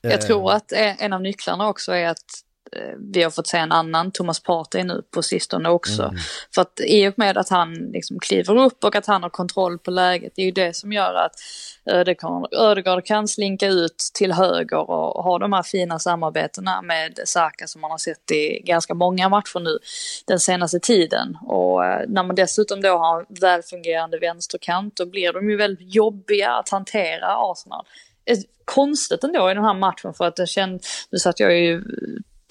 [0.00, 0.56] Jag tror eh.
[0.56, 2.42] att en av nycklarna också är att
[2.98, 6.02] vi har fått se en annan Thomas Partey nu på sistone också.
[6.02, 6.16] Mm.
[6.54, 9.78] För att i och med att han liksom kliver upp och att han har kontroll
[9.78, 11.32] på läget, det är ju det som gör att
[12.52, 17.80] Ödegaard kan slinka ut till höger och ha de här fina samarbetena med Saka som
[17.80, 19.78] man har sett i ganska många matcher nu
[20.26, 21.38] den senaste tiden.
[21.42, 25.94] Och eh, när man dessutom då har en välfungerande vänsterkant då blir de ju väldigt
[25.94, 27.86] jobbiga att hantera Arsenal
[28.24, 31.84] eh, konstigt ändå i den här matchen för att det känns, nu satt jag ju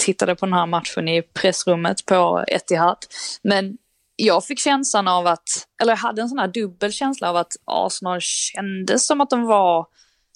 [0.02, 2.98] tittade på den här matchen i pressrummet på Etihad.
[3.44, 3.78] Men
[4.16, 5.50] jag fick känslan av att,
[5.82, 9.46] eller jag hade en sån här dubbel känsla av att Arsenal kändes som att de
[9.46, 9.86] var,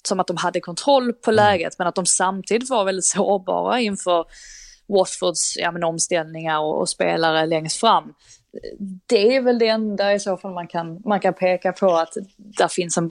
[0.08, 1.44] som att de hade kontroll på mm.
[1.44, 4.24] läget, men att de samtidigt var väldigt sårbara inför
[4.88, 8.14] Watfords ja, men omställningar och, och, spelare längst fram.
[9.06, 12.14] Det är väl det enda i så fall man kan, man kan peka på att
[12.36, 13.08] där finns en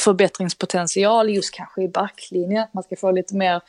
[0.00, 3.60] förbättringspotential just kanske i backlinjen, att man ska få lite mer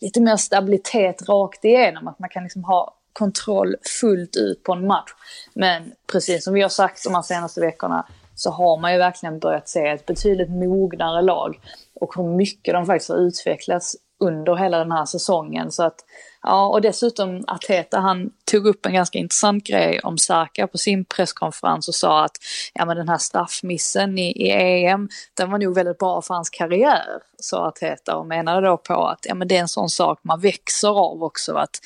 [0.00, 4.86] lite mer stabilitet rakt igenom, att man kan liksom ha kontroll fullt ut på en
[4.86, 5.10] match.
[5.54, 9.38] Men precis som vi har sagt de här senaste veckorna så har man ju verkligen
[9.38, 11.60] börjat se ett betydligt mognare lag
[11.94, 15.70] och hur mycket de faktiskt har utvecklats under hela den här säsongen.
[15.70, 16.04] Så att,
[16.42, 21.04] ja, och dessutom Arteta han tog upp en ganska intressant grej om Saka på sin
[21.04, 22.36] presskonferens och sa att
[22.74, 26.50] ja, men den här straffmissen i, i EM, den var nog väldigt bra för hans
[26.50, 30.20] karriär, sa Arteta och menade då på att ja, men det är en sån sak
[30.22, 31.54] man växer av också.
[31.54, 31.80] att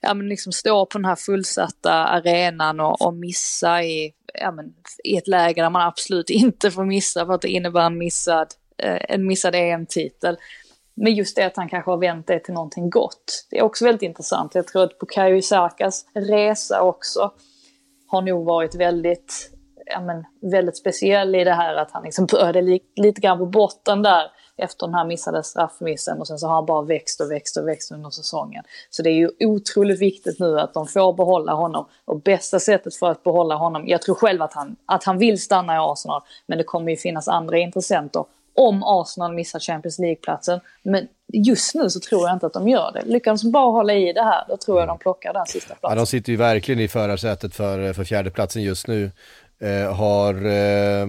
[0.00, 4.74] ja, men liksom stå på den här fullsatta arenan och, och missa i, ja, men,
[5.04, 8.48] i ett läge där man absolut inte får missa för att det innebär en missad,
[8.78, 10.36] eh, en missad EM-titel
[11.02, 13.46] men just det att han kanske har vänt det till någonting gott.
[13.50, 14.54] Det är också väldigt intressant.
[14.54, 17.32] Jag tror att Bukayo Isakas resa också
[18.06, 19.50] har nog varit väldigt,
[19.86, 23.46] ja men, väldigt speciell i det här att han liksom började li lite grann på
[23.46, 27.30] botten där efter den här missade straffmissen och sen så har han bara växt och
[27.30, 28.64] växt och växt under säsongen.
[28.90, 32.94] Så det är ju otroligt viktigt nu att de får behålla honom och bästa sättet
[32.94, 36.22] för att behålla honom, jag tror själv att han, att han vill stanna i Arsenal,
[36.46, 38.24] men det kommer ju finnas andra intressenter
[38.54, 40.60] om Arsenal missar Champions League-platsen.
[40.82, 43.02] Men just nu så tror jag inte att de gör det.
[43.04, 45.90] Lyckas de bara hålla i det här, då tror jag de plockar den sista platsen.
[45.90, 49.10] Ja, de sitter ju verkligen i förarsätet för, för fjärdeplatsen just nu.
[49.60, 51.06] Eh, har, eh,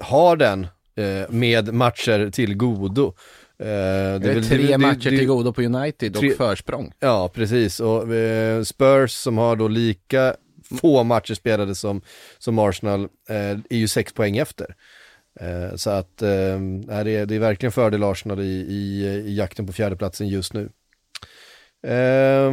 [0.00, 0.66] har den
[0.96, 3.06] eh, med matcher till godo.
[3.06, 3.14] Eh,
[3.58, 6.92] det är väl, tre det, matcher det, till godo på United och tre, försprång.
[7.00, 7.80] Ja, precis.
[7.80, 10.34] Och eh, Spurs som har då lika
[10.80, 12.00] få matcher spelade som,
[12.38, 13.36] som Arsenal eh,
[13.70, 14.74] är ju sex poäng efter.
[15.40, 16.28] Eh, så att eh,
[17.04, 20.68] det, är, det är verkligen fördel Arsenal i, i, i jakten på fjärdeplatsen just nu.
[21.82, 22.52] Eh,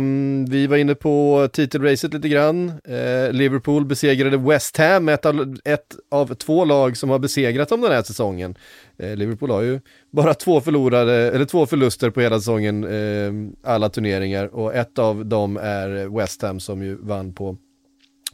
[0.49, 2.69] vi var inne på titelracet lite grann.
[2.69, 7.81] Eh, Liverpool besegrade West Ham, ett av, ett av två lag som har besegrat dem
[7.81, 8.55] den här säsongen.
[8.97, 9.79] Eh, Liverpool har ju
[10.11, 15.25] bara två förlorade, eller två förluster på hela säsongen, ehm, alla turneringar och ett av
[15.25, 17.57] dem är West Ham som ju vann på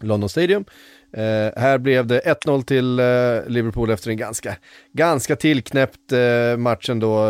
[0.02, 0.66] London Stadium.
[1.18, 3.06] Eh, här blev det 1-0 till eh,
[3.52, 4.56] Liverpool efter en ganska,
[4.94, 7.26] ganska tillknäppt eh, match ändå.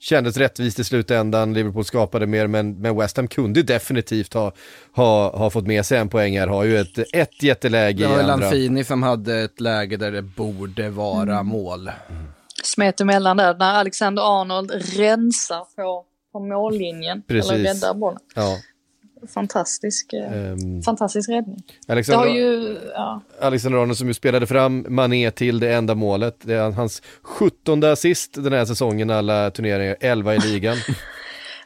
[0.00, 4.52] Kändes rättvist i slutändan, Liverpool skapade mer men, men West Ham kunde definitivt ha,
[4.92, 8.22] ha, ha fått med sig en poäng här, har ju ett, ett jätteläge i andra.
[8.22, 11.46] Det var Lanfini som hade ett läge där det borde vara mm.
[11.46, 11.90] mål.
[12.62, 17.50] Smet emellan där när Alexander Arnold rensar på, på mållinjen, Precis.
[17.50, 18.20] eller räddar bollen.
[18.34, 18.58] Ja
[19.28, 21.62] fantastisk, um, fantastisk räddning.
[21.88, 23.22] Alexander, det har ju, ja.
[23.40, 26.36] Alexander Arnold som ju spelade fram Mané till det enda målet.
[26.42, 30.76] Det är hans 17 assist den här säsongen, alla turneringar, 11 i ligan.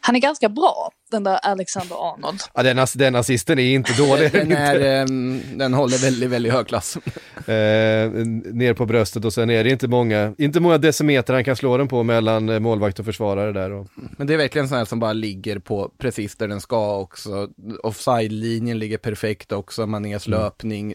[0.05, 2.41] Han är ganska bra, den där Alexander Arnold.
[2.55, 4.33] Ja, den, den assisten är inte dålig.
[4.33, 6.97] den, är, um, den håller väldigt, väldigt hög klass.
[7.37, 8.11] eh,
[8.53, 11.77] ner på bröstet och sen är det inte många, inte många decimeter han kan slå
[11.77, 13.71] den på mellan eh, målvakt och försvarare där.
[13.73, 13.89] Och...
[13.95, 17.49] Men det är verkligen sån här som bara ligger på precis där den ska också.
[17.83, 20.41] Offside-linjen ligger perfekt också, Manés mm.
[20.41, 20.95] löpning.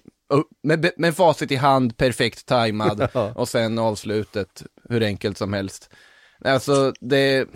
[0.64, 5.89] Med, med facit i hand, perfekt tajmad och sen avslutet hur enkelt som helst.
[6.45, 7.47] Alltså det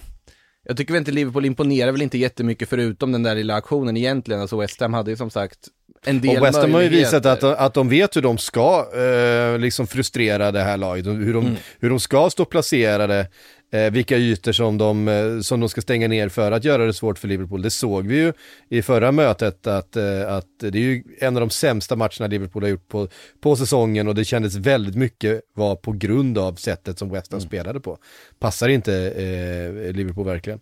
[0.68, 4.42] jag tycker väl inte Liverpool imponerar väl inte jättemycket förutom den där lilla aktionen egentligen.
[4.42, 5.60] Alltså West Ham hade ju som sagt
[6.06, 8.86] en del Och West Ham har ju visat att, att de vet hur de ska
[8.96, 11.58] eh, liksom frustrera det här laget, hur de, mm.
[11.80, 13.28] hur de ska stå placerade
[13.72, 16.94] eh, vilka ytor som de, eh, som de ska stänga ner för att göra det
[16.94, 17.62] svårt för Liverpool.
[17.62, 18.34] Det såg vi ju
[18.70, 22.64] i förra mötet att, eh, att det är ju en av de sämsta matcherna Liverpool
[22.64, 23.08] har gjort på,
[23.42, 27.40] på säsongen och det kändes väldigt mycket var på grund av sättet som West Ham
[27.40, 27.50] mm.
[27.50, 27.98] spelade på.
[28.40, 30.60] Passar inte eh, Liverpool verkligen.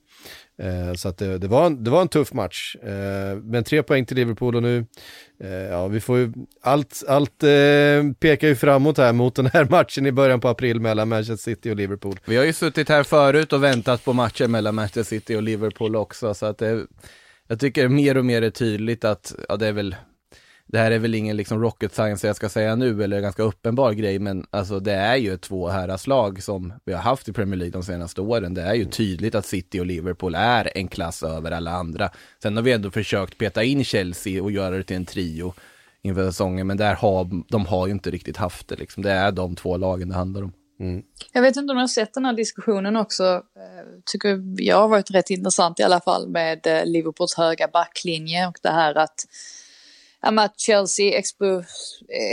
[0.62, 2.76] Eh, så att det, det, var en, det var en tuff match.
[2.76, 4.86] Eh, men tre poäng till Liverpool och nu,
[5.43, 7.49] eh, ja vi får ju, allt, allt eh,
[8.20, 11.72] pekar ju framåt här mot den här matchen i början på april mellan Manchester City
[11.72, 12.20] och Liverpool.
[12.26, 15.95] Vi har ju suttit här förut och väntat på matchen mellan Manchester City och Liverpool
[15.95, 16.86] också, så att det,
[17.47, 19.95] jag tycker mer och mer är tydligt att, ja det är väl
[20.72, 23.91] det här är väl ingen liksom rocket science jag ska säga nu, eller ganska uppenbar
[23.91, 27.72] grej, men alltså det är ju två herraslag som vi har haft i Premier League
[27.72, 28.53] de senaste åren.
[28.53, 32.09] Det är ju tydligt att City och Liverpool är en klass över alla andra.
[32.41, 35.53] Sen har vi ändå försökt peta in Chelsea och göra det till en trio
[36.01, 39.03] inför säsongen, men där har, de har ju inte riktigt haft det liksom.
[39.03, 40.53] Det är de två lagen det handlar om.
[40.80, 41.03] Mm.
[41.34, 43.24] Jag vet inte om du har sett den här diskussionen också.
[43.34, 48.47] Eh, tycker jag har varit rätt intressant i alla fall med eh, Liverpools höga backlinje
[48.47, 49.26] och det här att
[50.22, 51.63] att Chelsea expo,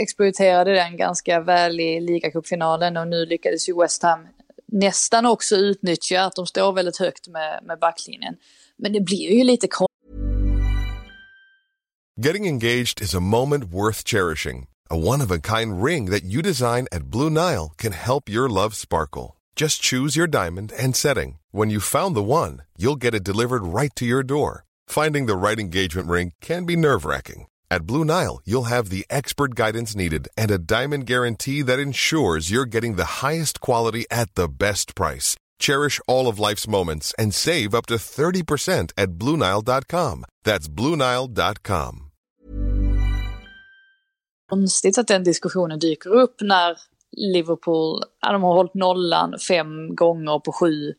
[0.01, 4.27] exploaterade den ganska väl i ligacupfinalen och nu lyckades ju West Ham
[4.71, 8.35] nästan också utnyttja att de står väldigt högt med, med backlinjen.
[8.77, 9.87] Men det blir ju lite konstigt.
[12.19, 14.67] Getting engaged is a moment worth cherishing.
[14.89, 19.35] A one-of-a-kind ring that you design at Blue Nile can help your love sparkle.
[19.55, 21.37] Just choose your diamond and setting.
[21.51, 24.63] When you found the one, you'll get it delivered right to your door.
[24.87, 27.45] Finding the right engagement ring can be nerve-wracking.
[27.69, 32.49] At Blue Nile, you'll have the expert guidance needed and a diamond guarantee that ensures
[32.49, 35.35] you're getting the highest quality at the best price.
[35.59, 40.25] Cherish all of life's moments and save up to 30% at BlueNile.com.
[40.43, 42.03] That's BlueNile.com.
[44.49, 46.77] Konstigt att den diskussionen dyker upp när
[47.17, 50.93] Liverpool, de har hållit nollan fem gånger på sju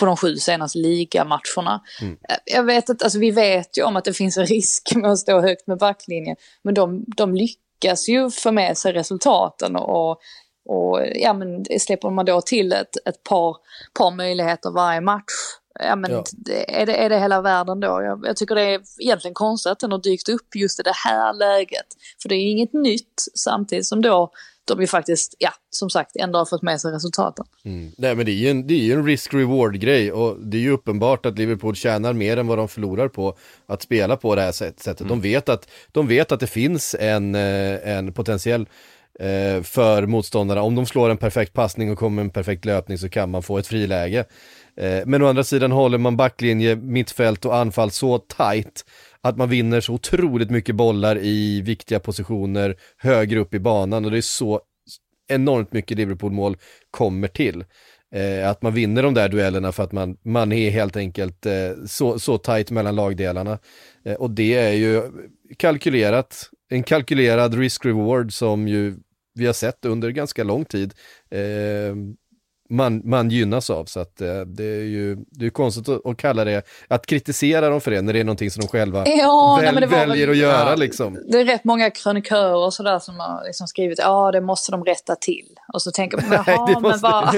[0.00, 1.82] på de sju senaste ligamatcherna.
[2.00, 2.16] Mm.
[2.44, 5.18] Jag vet att, alltså vi vet ju om att det finns en risk med att
[5.18, 10.10] stå högt med backlinjen, men de, de lyckas ju få med sig resultaten och,
[10.68, 13.56] och ja men släpper man då till ett, ett par,
[13.98, 15.32] par möjligheter varje match
[15.80, 16.24] ja men Ja.
[16.68, 18.02] är, det, är det hela världen då?
[18.02, 20.96] Jag, jag tycker det är egentligen konstigt att den har dykt upp just i det
[21.04, 21.86] här läget.
[22.22, 24.32] För det är inget nytt samtidigt som då
[24.74, 27.44] de ju faktiskt, ja som sagt, ändå har fått med sig resultaten.
[27.64, 27.92] Mm.
[27.98, 30.70] Nej men det är ju en, det är ju en risk-reward-grej och det är ju
[30.70, 34.52] uppenbart att Liverpool tjänar mer än vad de förlorar på att spela på det här
[34.52, 35.08] sätt- sättet.
[35.08, 38.68] De, vet att, de vet att det finns en, eh, en potentiell
[39.20, 40.62] eh, för motståndarna.
[40.62, 43.42] Om de slår en perfekt passning och kommer med en perfekt löpning så kan man
[43.42, 44.24] få ett friläge.
[44.80, 48.84] Eh, men å andra sidan håller man backlinje, mittfält och anfall så tight
[49.20, 54.10] att man vinner så otroligt mycket bollar i viktiga positioner högre upp i banan och
[54.10, 54.60] det är så
[55.28, 56.56] enormt mycket Liverpool-mål
[56.90, 57.64] kommer till.
[58.14, 61.70] Eh, att man vinner de där duellerna för att man, man är helt enkelt eh,
[61.86, 63.58] så, så tajt mellan lagdelarna.
[64.04, 65.02] Eh, och det är ju
[65.56, 68.94] kalkylerat, en kalkylerad risk-reward som ju
[69.34, 70.94] vi har sett under ganska lång tid.
[71.30, 71.94] Eh,
[72.70, 76.16] man, man gynnas av så att eh, det är ju det är konstigt att, att
[76.16, 79.58] kalla det, att kritisera dem för det när det är någonting som de själva Ja,
[79.62, 80.74] nej, väl, var väljer väl- att göra Ja.
[80.76, 81.18] liksom.
[81.28, 84.84] Det är rätt många krönikörer och sådär som har liksom skrivit ja det måste de
[84.84, 85.46] rätta till.
[85.72, 87.34] Och så tänker man, jaha det men vad...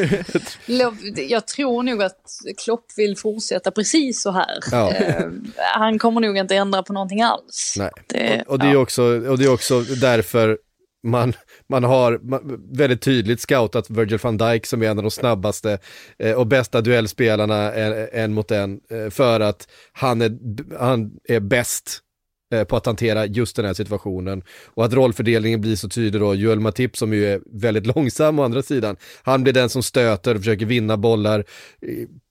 [1.28, 2.20] Jag tror nog att
[2.64, 4.58] Klopp vill fortsätta precis så här.
[4.72, 4.90] Ja.
[4.92, 5.26] Eh,
[5.74, 7.74] han kommer nog inte ändra på någonting alls.
[7.78, 7.90] Nej.
[8.08, 10.58] Det- och, och, det är också, och det är också därför
[11.04, 11.32] man,
[11.72, 12.20] man har
[12.76, 15.78] väldigt tydligt scoutat Virgil van Dijk som är en av de snabbaste
[16.18, 20.38] eh, och bästa duellspelarna en, mot en eh, för att han är,
[20.78, 21.98] han är bäst
[22.54, 24.42] eh, på att hantera just den här situationen.
[24.74, 28.42] Och att rollfördelningen blir så tydlig då, Joel Matip som ju är väldigt långsam å
[28.42, 31.44] andra sidan, han blir den som stöter och försöker vinna bollar,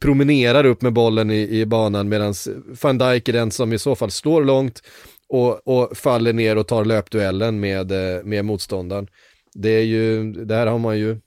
[0.02, 2.34] promenerar upp med bollen i, i banan medan
[2.82, 4.82] van Dijk är den som i så fall slår långt
[5.30, 7.92] och, och faller ner och tar löpduellen med,
[8.26, 9.08] med motståndaren.
[9.54, 11.18] Det är ju, det här har man ju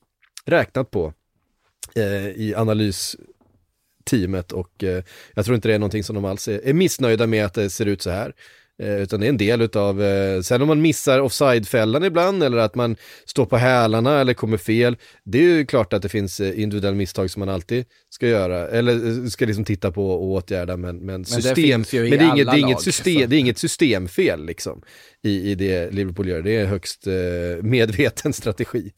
[0.44, 1.12] räknat på
[1.94, 5.04] eh, i analysteamet och eh,
[5.34, 7.70] jag tror inte det är någonting som de alls är, är missnöjda med att det
[7.70, 8.34] ser ut så här.
[8.82, 12.58] Eh, utan det är en del utav, eh, sen om man missar offside-fällan ibland eller
[12.58, 12.96] att man
[13.26, 16.96] står på hälarna eller kommer fel, det är ju klart att det finns eh, individuella
[16.96, 21.22] misstag som man alltid ska göra, eller ska liksom titta på och åtgärda, men, men
[21.22, 23.26] det system, ju i men det är inget, det är inget, system, så.
[23.26, 24.82] det är inget systemfel liksom
[25.22, 27.06] i, i det Liverpool gör, det är högst
[27.62, 28.92] medveten strategi.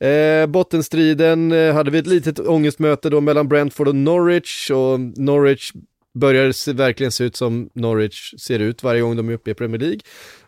[0.00, 5.72] Eh, bottenstriden eh, hade vi ett litet ångestmöte då mellan Brentford och Norwich och Norwich
[6.14, 9.54] börjar se, verkligen se ut som Norwich ser ut varje gång de är uppe i
[9.54, 10.00] Premier League.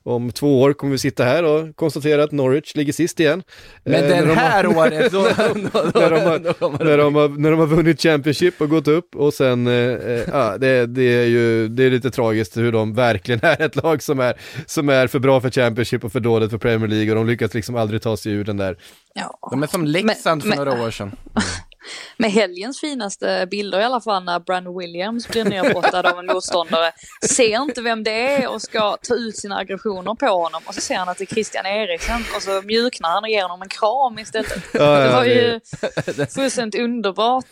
[0.06, 3.42] Om två år kommer vi sitta här och konstatera att Norwich ligger sist igen.
[3.84, 8.00] Men Eh, när den de har- här året, då, de har, när de har vunnit
[8.02, 11.90] Championship och gått upp och sen, eh, eh, ja, det, det är ju det är
[11.90, 14.34] lite tragiskt hur de verkligen är ett lag som är,
[14.66, 17.54] som är för bra för Championship och för dåligt för Premier League och de lyckas
[17.54, 18.76] liksom aldrig ta sig ur den där.
[19.14, 19.38] Ja.
[19.50, 21.12] De är som Leksand för Men- några år sedan.
[22.16, 26.92] Med helgens finaste bilder i alla fall när Brandon Williams blir nerbrottad av en motståndare.
[27.30, 30.80] Ser inte vem det är och ska ta ut sina aggressioner på honom och så
[30.80, 33.68] ser han att det är Christian Eriksen och så mjuknar han och ger honom en
[33.68, 34.52] kram istället.
[34.72, 35.60] Ja, Det ja, var ju
[36.16, 37.44] det- fullständigt underbart.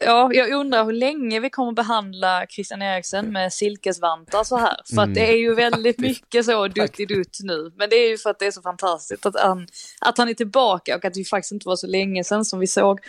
[0.00, 4.76] Ja, jag undrar hur länge vi kommer behandla Christian Eriksen med silkesvantar så här.
[4.94, 7.72] För att det är ju väldigt mycket så dutt nu.
[7.76, 9.66] Men det är ju för att det är så fantastiskt att han,
[10.00, 12.66] att han är tillbaka och att det faktiskt inte var så länge sedan som vi
[12.66, 13.00] såg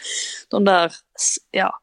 [0.50, 0.92] de där
[1.52, 1.80] ja,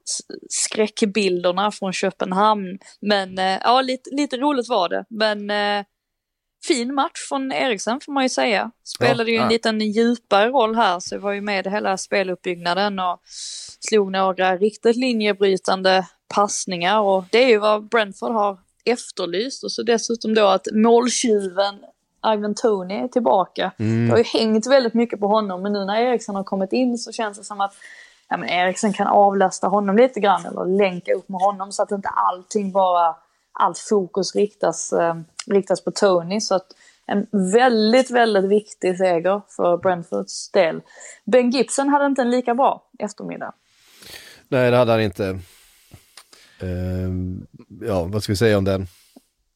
[0.48, 2.78] skräckbilderna från Köpenhamn.
[3.00, 5.04] Men eh, ja, lite, lite roligt var det.
[5.10, 5.84] Men eh,
[6.64, 8.70] fin match från Eriksen får man ju säga.
[8.84, 9.48] Spelade ju en Ja.
[9.48, 13.20] liten djupare roll här så var ju med hela speluppbyggnaden och
[13.88, 19.82] slog några riktigt linjebrytande passningar och det är ju vad Brentford har efterlyst och så
[19.82, 21.74] dessutom då att måltjuven
[22.34, 23.72] Ivan Tony är tillbaka.
[23.78, 26.98] Det har ju hängt väldigt mycket på honom men nu när Eriksen har kommit in
[26.98, 27.74] så känns det som att
[28.28, 31.90] ja, men Eriksen kan avlasta honom lite grann eller länka upp med honom så att
[31.90, 33.16] inte allting bara,
[33.56, 35.14] allt fokus riktas, eh,
[35.46, 36.40] riktas på Tony.
[36.40, 36.66] Så att
[37.06, 40.80] en väldigt, väldigt viktig seger för Brentfords del.
[41.24, 43.52] Ben Gibson hade inte en lika bra eftermiddag.
[44.48, 45.38] Nej, det hade han inte.
[46.60, 47.46] Ehm,
[47.80, 48.86] ja, vad ska vi säga om den?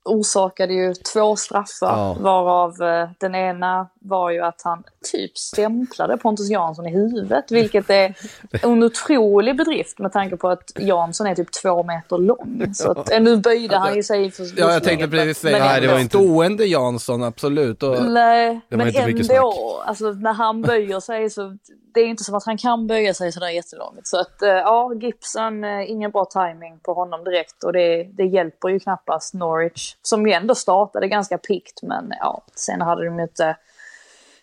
[0.05, 2.17] Orsakade ju två straffar Ja.
[2.21, 4.83] varav eh, den ena var ju att han
[5.13, 8.15] typ stämplade Pontus Jansson i huvudet vilket är
[8.63, 12.75] en otrolig bedrift med tanke på att Jansson är typ två meter lång.
[12.75, 15.67] Så att, eh, nu böjde han ju sig för Ja, jag tänkte precis säga, men
[15.67, 17.83] Nej, det var inte- stående Jansson, absolut.
[17.83, 21.57] Och, Nej, men ändå, alltså när han böjer sig så
[21.95, 24.07] det är inte som att han kan böja sig sådär jättelångt.
[24.07, 28.25] Så att eh, ja, Gibson, eh, ingen bra timing på honom direkt och det, det
[28.25, 33.17] hjälper ju knappast Norwich som ju ändå startade ganska pikt men ja, sen hade de
[33.17, 33.57] ju inte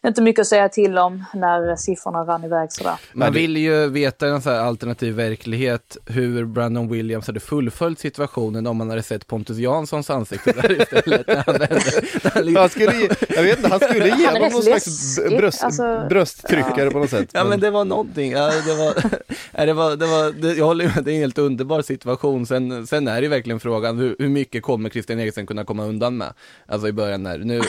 [0.08, 2.94] inte mycket att säga till om när siffrorna rann iväg sådär.
[3.14, 8.00] Man vill ju veta i en sån här alternativ verklighet hur Brandon Williams hade fullföljt
[8.00, 11.28] situationen om man hade sett Pontus Janssons ansikte där istället.
[11.28, 11.82] När han vände,
[12.24, 15.20] när han liksom- Han skulle, ge- jag vet inte, han skulle ge honom någon slags
[15.30, 16.06] bröst, alltså.
[16.10, 17.30] brösttryckare på något sätt.
[17.34, 18.94] Ja men det var någonting, ja, det var,
[19.52, 22.46] ja, det var, det var det, jag håller med, det är en helt underbar situation.
[22.46, 26.18] Sen, sen är det verkligen frågan, hur, hur mycket kommer Christian Eriksen kunna komma undan
[26.18, 26.34] med?
[26.66, 27.62] Alltså i början när, nu,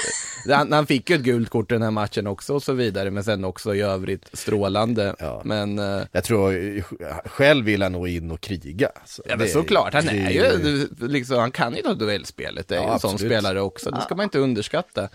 [0.51, 3.11] han, han fick ju ett gult kort i den här matchen också och så vidare,
[3.11, 5.15] men sen också i övrigt strålande.
[5.19, 5.43] Ja.
[5.45, 6.81] Men, eh, Jag tror,
[7.29, 8.91] själv vill han nog in och kriga.
[9.07, 12.83] Så ja men såklart, han är ju, liksom, han kan ju ta duellspelet, det är
[12.83, 15.09] Ja, en sån spelare också, det ska man inte underskatta.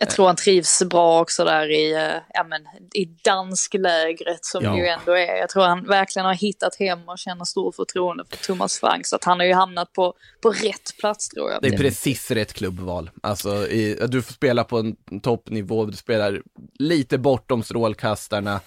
[0.00, 2.62] Jag tror han trivs bra också där i, eh, ja, men,
[2.94, 4.70] i dansklägret som Ja.
[4.70, 5.36] det ju ändå är.
[5.36, 9.06] Jag tror han verkligen har hittat hem och känner stor förtroende för Thomas Frank.
[9.06, 11.62] Så att han har ju hamnat på, på rätt plats tror jag.
[11.62, 13.10] Det är precis rätt klubbval.
[13.22, 16.42] Alltså, i, du får spela på en toppnivå, du spelar
[16.78, 18.60] lite bortom strålkastarna,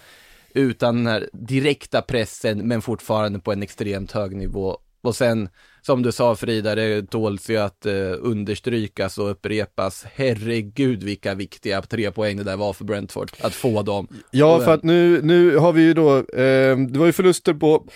[0.54, 4.78] utan den här direkta pressen, men fortfarande på en extremt hög nivå.
[5.02, 5.50] Och sen,
[5.82, 10.06] som du sa Frida, det tåls ju att eh, understrykas och upprepas.
[10.14, 14.08] Herregud vilka viktiga tre poäng det där var för Brentford, att få dem.
[14.32, 17.88] Ja, för att nu, nu har vi ju då, eh, det var ju förluster på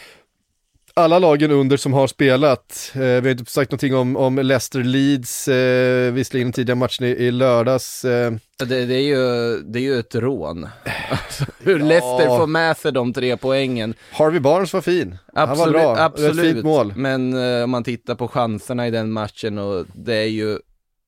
[0.96, 2.92] alla lagen under som har spelat.
[2.96, 7.06] Eh, vi har inte sagt någonting om, om Leicester Leeds, eh, visserligen den tidiga matchen
[7.06, 8.06] i, i lördags.
[8.06, 10.68] Eh, Det, det, är ju, det är ju ett rån.
[11.10, 13.94] Alltså, hur Leicester får med sig de tre poängen.
[14.12, 16.46] Harvey Barnes var fin, han var bra, absolut.
[16.46, 16.94] ett fint mål.
[16.96, 20.58] Men eh, om man tittar på chanserna i den matchen och det är ju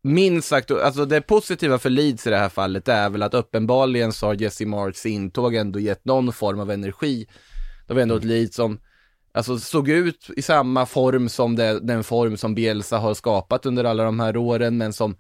[0.04, 4.14] minst sagt, alltså det positiva för Leeds i det här fallet är väl att uppenbarligen
[4.14, 7.28] så har Jesse Marks intåg ändå gett någon form av energi.
[7.88, 8.80] Det var ändå ett Leeds som
[9.36, 13.84] Alltså såg ut i samma form som det, den form som Bielsa har skapat under
[13.84, 15.16] alla de här åren, men som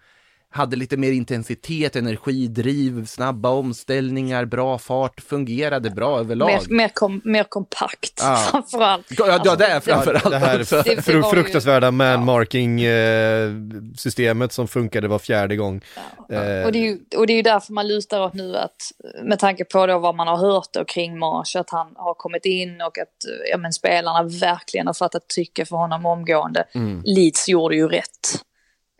[0.55, 6.47] hade lite mer intensitet, energi, driv, snabba omställningar, bra fart, fungerade bra överlag.
[6.47, 8.35] Mer, mer, kom, mer kompakt Ja.
[8.51, 9.05] framförallt.
[9.17, 10.81] Ja, ja, det är framförallt Det här också.
[10.85, 13.49] Det- det ju- fruktansvärda man-marking eh,
[13.97, 15.81] systemet som funkade var fjärde gång.
[16.29, 18.75] Eh, Och det, är ju, och det är ju därför man lutar åt nu att
[19.23, 22.45] med tanke på då vad man har hört då kring Marsh att han har kommit
[22.45, 23.15] in och att
[23.51, 26.65] ja, men spelarna verkligen har fattat tycke för honom omgående.
[27.03, 28.41] Leeds gjorde ju rätt.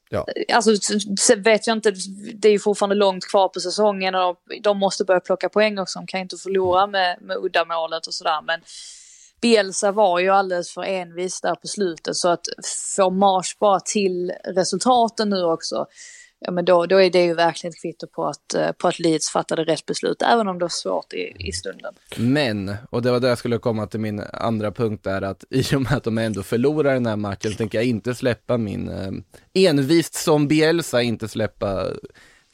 [0.10, 0.26] Ja.
[0.54, 0.76] Alltså
[1.20, 1.94] sen vet jag inte,
[2.36, 6.00] det är ju fortfarande långt kvar på säsongen och de måste börja plocka poäng också.
[6.00, 8.42] De kan inte förlora med, med uddamålet och sådär.
[8.42, 8.62] Men
[9.42, 12.46] Bielsa var ju alldeles för envis där på slutet så att
[12.96, 15.86] få Marsh bara till resultaten nu också,
[16.46, 19.00] ja men då, då är det ju verkligen ett kvitto på att, eh, på att
[19.00, 21.94] Leeds fattade rätt beslut, även om det var svårt i, i stunden.
[22.18, 25.76] Men, och det var där jag skulle komma till min andra punkt där, att i
[25.76, 28.90] och med att de ändå förlorar den här matchen så tänker jag inte släppa min,
[28.90, 31.88] eh, envist som Bielsa, inte släppa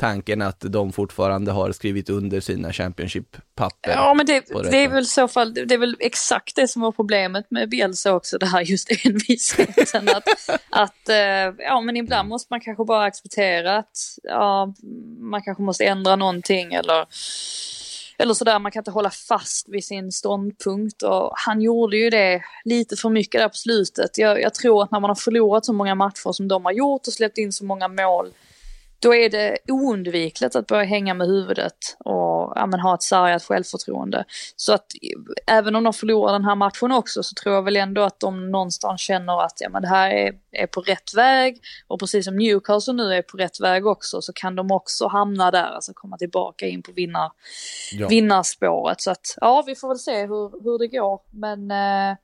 [0.01, 3.91] tanken att de fortfarande har skrivit under sina Championship-papper.
[3.91, 6.91] Ja men det, det är väl så fall, det är väl exakt det som var
[6.91, 10.09] problemet med Bielsa också, det här just envisheten.
[10.09, 10.27] att,
[10.69, 14.73] att eh, ja men ibland måste man kanske bara acceptera att ja,
[15.19, 17.05] man kanske måste ändra någonting eller
[18.17, 22.41] eller sådär, man kan inte hålla fast vid sin ståndpunkt och han gjorde ju det
[22.63, 24.17] lite för mycket där på slutet.
[24.17, 27.07] Jag, jag tror att när man har förlorat så många matcher som de har gjort
[27.07, 28.31] och släppt in så många mål
[29.01, 33.43] då är det oundvikligt att börja hänga med huvudet och ja, men, ha ett sargat
[33.43, 34.25] självförtroende.
[34.55, 34.85] Så att
[35.47, 38.51] även om de förlorar den här matchen också så tror jag väl ändå att de
[38.51, 42.35] någonstans känner att ja, men det här är, är på rätt väg och precis som
[42.35, 46.17] Newcastle nu är på rätt väg också så kan de också hamna där, alltså komma
[46.17, 47.31] tillbaka in på vinnar,
[47.93, 48.07] Ja.
[48.07, 49.01] vinnarspåret.
[49.01, 51.21] Så att ja, vi får väl se hur, hur det går.
[51.29, 52.17] Men eh,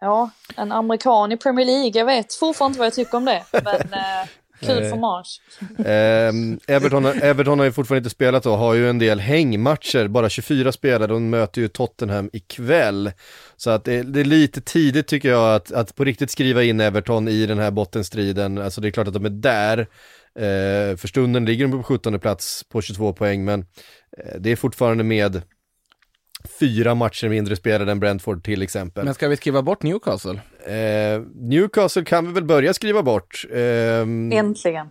[0.00, 3.44] ja, en amerikan i Premier League, jag vet fortfarande inte vad jag tycker om det.
[3.52, 4.28] Men eh,
[4.60, 5.40] kul för Mars.
[5.86, 10.28] Ehm, Everton, Everton har ju fortfarande inte spelat och har ju en del hängmatcher, bara
[10.28, 13.12] 24 spelare, de möter ju Tottenham ikväll.
[13.56, 16.80] Så att det, det är lite tidigt tycker jag att, att på riktigt skriva in
[16.80, 19.78] Everton i den här bottenstriden, alltså det är klart att de är där.
[20.38, 23.60] Eh, för stunden ligger de på 17 plats på 22 poäng, men
[24.18, 25.42] eh, det är fortfarande med
[26.60, 29.04] fyra matcher mindre spelade än Brentford till exempel.
[29.04, 30.40] Men ska vi skriva bort Newcastle?
[30.66, 33.44] Eh, Newcastle kan vi väl börja skriva bort.
[33.54, 34.90] Ehm, Äntligen.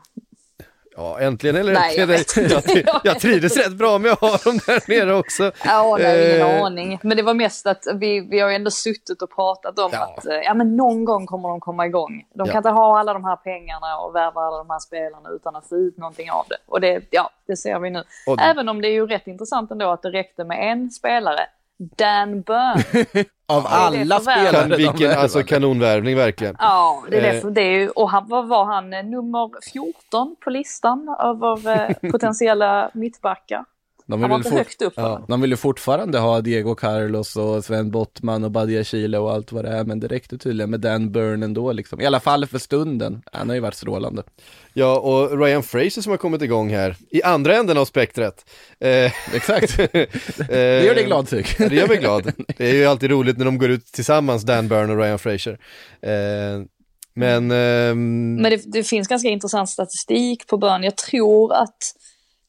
[1.00, 2.84] Ja, äntligen eller Nej, jag äntligen.
[2.86, 5.52] jag, jag trivdes rätt bra med att ha dem där nere också.
[5.66, 7.00] Ja, nej, ingen Eh, aning.
[7.04, 10.16] Men det var mest att vi, vi har ju ändå suttit och pratat om Ja.
[10.18, 12.26] att eh, ja, men någon gång kommer de komma igång.
[12.34, 12.58] De kan Ja.
[12.58, 15.76] inte ha alla de här pengarna och värva alla de här spelarna utan att få
[15.76, 16.58] ut någonting av det.
[16.68, 18.04] Och det, ja, det ser vi nu.
[18.28, 21.40] Och- Även om det är ju rätt intressant ändå att det räckte med en spelare.
[21.78, 23.06] Dan Burn.
[23.50, 26.56] Av det alla spelare vilken, alltså kanonvärvning verkligen.
[26.60, 27.30] Ja, det är det.
[27.30, 27.42] Eh.
[27.42, 28.90] För det är ju, och han, vad var han?
[28.90, 33.66] Nummer 14 på listan över eh, potentiella mittbackar.
[34.08, 34.94] De Han vill var väl inte fort- högt upp?
[34.96, 35.26] Ja.
[35.28, 39.52] De vill ju fortfarande ha Diego Carlos och Sven Bottman och Badia Chile och allt
[39.52, 42.02] vad det är, men det räckte tydligen med Dan Burn ändå liksom.
[42.02, 43.22] I alla fall för stunden.
[43.32, 44.24] Han har ju varit strålande.
[44.74, 48.46] Ja, och Ryan Fraser som har kommit igång här, i andra änden av spektret.
[48.80, 49.78] Eh, Exakt.
[50.48, 51.60] det gör dig glad tyck.
[51.60, 52.32] Ja, det gör mig glad.
[52.58, 55.60] Det är ju alltid roligt när de går ut tillsammans, Dan Burn och Ryan Fraser.
[56.02, 56.10] Eh,
[57.14, 60.84] men, ehm, Men det, det finns ganska intressant statistik på Burn.
[60.84, 61.78] Jag tror att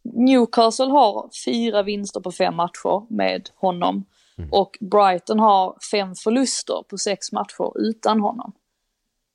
[0.04, 4.04] Newcastle har fyra vinster på fem matcher med honom.
[4.50, 8.52] Och Brighton har fem förluster på sex matcher utan honom.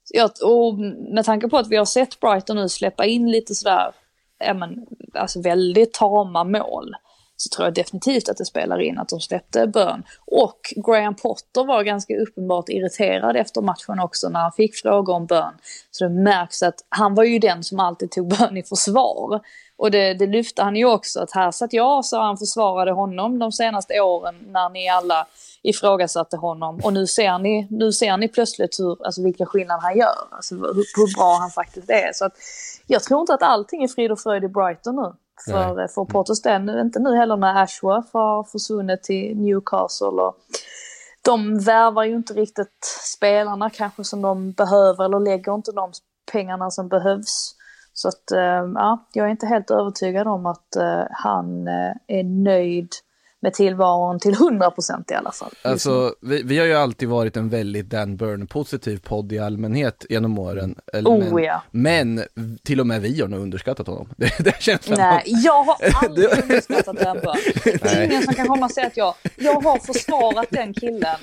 [0.09, 0.79] Jag, och
[1.13, 3.91] med tanke på att vi har sett Brighton nu släppa in lite sådär,
[4.39, 6.95] ja men, alltså väldigt tama mål.
[7.43, 10.03] Så tror jag definitivt att det spelar in att de släppte Burn.
[10.25, 15.25] Och Graham Potter var ganska uppenbart irriterad efter matchen också när han fick frågor om
[15.25, 15.53] Burn.
[15.91, 19.41] Så det märks att han var ju den som alltid tog Burn i försvar.
[19.77, 23.39] Och det, det lyfte han ju också, att här satt jag så han försvarade honom
[23.39, 25.27] de senaste åren när ni alla
[25.61, 26.79] ifrågasatte honom.
[26.83, 30.55] Och nu ser ni, nu ser ni plötsligt hur, alltså vilka skillnad han gör, alltså
[30.55, 32.13] hur, hur bra han faktiskt är.
[32.13, 32.33] Så att
[32.87, 35.13] jag tror inte att allting är frid och fröjd i Brighton nu.
[35.45, 40.07] För, eh, för Potters del, inte nu heller när Ashworth har försvunnit till Newcastle.
[40.07, 40.37] Och
[41.21, 42.85] de värvar ju inte riktigt
[43.15, 45.91] spelarna kanske som de behöver eller lägger inte de
[46.31, 47.55] pengarna som behövs.
[47.93, 51.67] Så att, eh, ja, jag är inte helt övertygad om att eh, han
[52.07, 52.89] är nöjd
[53.43, 55.53] med tillvaron till 100% i alla fall.
[55.61, 60.39] Alltså, vi, vi har ju alltid varit en väldigt Dan Burn-positiv podd i allmänhet genom
[60.39, 60.75] åren.
[60.93, 61.61] Eller, Oh, men, ja.
[61.71, 62.23] men
[62.63, 64.09] till och med vi har nog underskattat honom.
[64.17, 65.75] Det, det känns Nej, jag har
[66.05, 67.37] aldrig underskattat den Burn.
[67.63, 71.15] Det är ingen som kan komma och säga att jag, jag har försvarat den killen.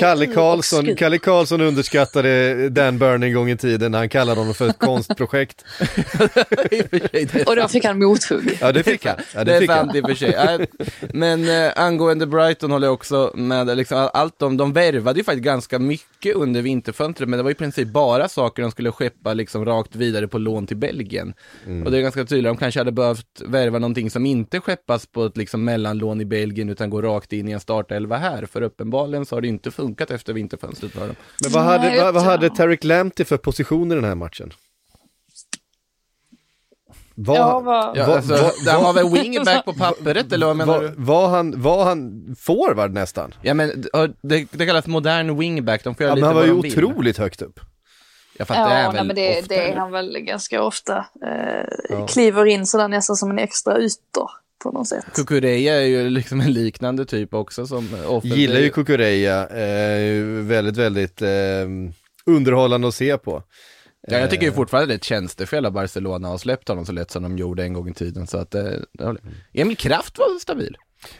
[0.00, 0.96] Kalle Karlsson.
[0.96, 4.78] Kalle Karlsson underskattade Dan Burn en gång i tiden när han kallade honom för ett
[4.78, 5.64] konstprojekt.
[7.46, 8.58] och då fick han mothugg.
[8.60, 9.16] Ja, det fick han.
[9.34, 9.96] Ja, det det är fick han.
[9.96, 10.66] i och för sig.
[11.12, 15.44] Men eh, angående Brighton håller jag också med, liksom, allt de, de värvade ju faktiskt
[15.44, 19.64] ganska mycket under vinterfönstret, men det var i princip bara saker de skulle skeppa liksom
[19.64, 21.34] rakt vidare på lån till Belgien.
[21.84, 25.24] Och det är ganska tydligt, de kanske hade behövt värva någonting som inte skeppas på
[25.24, 29.26] ett liksom mellanlån i Belgien, utan går rakt in i en startelva här, för uppenbarligen
[29.26, 31.16] så har det inte funkat efter vinterfönstret för dem.
[31.42, 34.52] Men vad hade, vad, vad hade Tarek Lamptey för position i den här matchen?
[37.18, 40.46] Var, Ja, vad- Ja, Va- alltså, va- han va- var väl wingback på pappret, eller
[40.46, 40.94] vad menar var, du?
[40.96, 43.34] var, han, var han forward nästan?
[43.42, 43.84] Ja men
[44.22, 47.18] det, det kallas modern wingback, de får göra Ja, men lite han var ju otroligt
[47.18, 47.60] högt upp.
[48.38, 50.62] Ja, fast det är Ja, väl nej, men det, ofta, det är han väl ganska
[50.62, 50.96] ofta.
[51.90, 54.26] Eh, Kliver in sådär nästan som en extra ytter
[54.62, 55.04] på något sätt.
[55.14, 58.38] Kukureya är ju liksom en liknande typ också som offensiv.
[58.38, 61.28] Gillar ju Kukureya, eh, väldigt, väldigt eh,
[62.26, 63.42] underhållande att se på.
[64.06, 66.92] Ja, jag tycker ju fortfarande det är ett tjänstefel av Barcelona har släppt honom så
[66.92, 68.26] lätt som de gjorde en gång i tiden.
[68.26, 69.16] Så att, eh, ja,
[69.52, 70.76] Emil Kraft var stabil.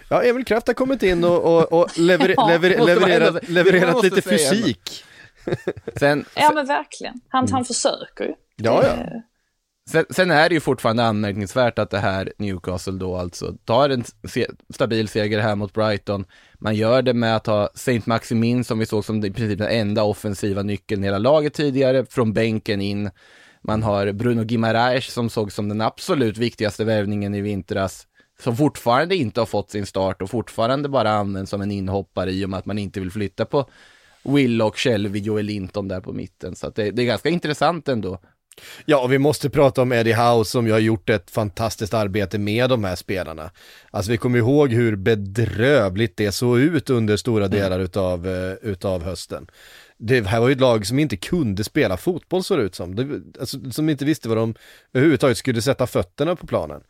[0.09, 4.23] Ja, Emil Kraft har kommit in och, och, och lever, Ja, lever, levererat, levererat lite
[4.23, 5.05] fysik.
[5.97, 7.21] Sen, Ja men verkligen.
[7.29, 8.35] Han, han försöker ju.
[8.57, 9.23] Ja, ja.
[9.91, 14.05] Sen, sen är det ju fortfarande anmärkningsvärt att det här Newcastle då alltså tar en
[14.29, 16.25] se, stabil seger här mot Brighton.
[16.55, 19.69] Man gör det med att ha Saint Maximin som vi såg som i princip den
[19.69, 23.11] enda offensiva nyckeln i hela laget tidigare, från bänken in.
[23.63, 28.07] Man har Bruno Gimaraes som såg som den absolut viktigaste värvningen i vintras,
[28.43, 32.45] som fortfarande inte har fått sin start och fortfarande bara används som en inhoppare i
[32.45, 33.71] och med att man inte vill flytta på
[34.23, 36.57] Will och Shelby, Joel Linton där på mitten.
[36.57, 38.19] Så att det, det är ganska intressant ändå.
[38.85, 42.39] Ja, och vi måste prata om Eddie Howe som ju har gjort ett fantastiskt arbete
[42.39, 43.51] med de här spelarna.
[43.91, 49.03] Alltså vi kommer ihåg hur bedrövligt det såg ut under stora delar utav, eh, utav
[49.03, 49.47] hösten.
[49.99, 52.95] Det här var ju ett lag som inte kunde spela fotboll så det ut som.
[52.95, 54.55] Det, alltså, som inte visste vad de
[54.93, 56.81] överhuvudtaget skulle sätta fötterna på planen.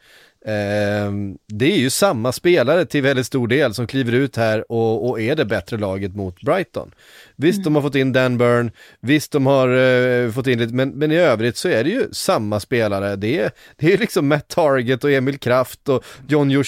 [0.46, 5.10] Ehm, det är ju samma spelare till väldigt stor del som kliver ut här och,
[5.10, 6.90] och är det bättre laget mot Brighton.
[7.36, 8.70] Visst, de har fått in Dan Burn,
[9.00, 12.08] visst de har eh, fått in lite, men, men i övrigt så är det ju
[12.12, 13.16] samma spelare.
[13.16, 16.66] Det är, det är liksom Matt Target och Emil Kraft och John Jag och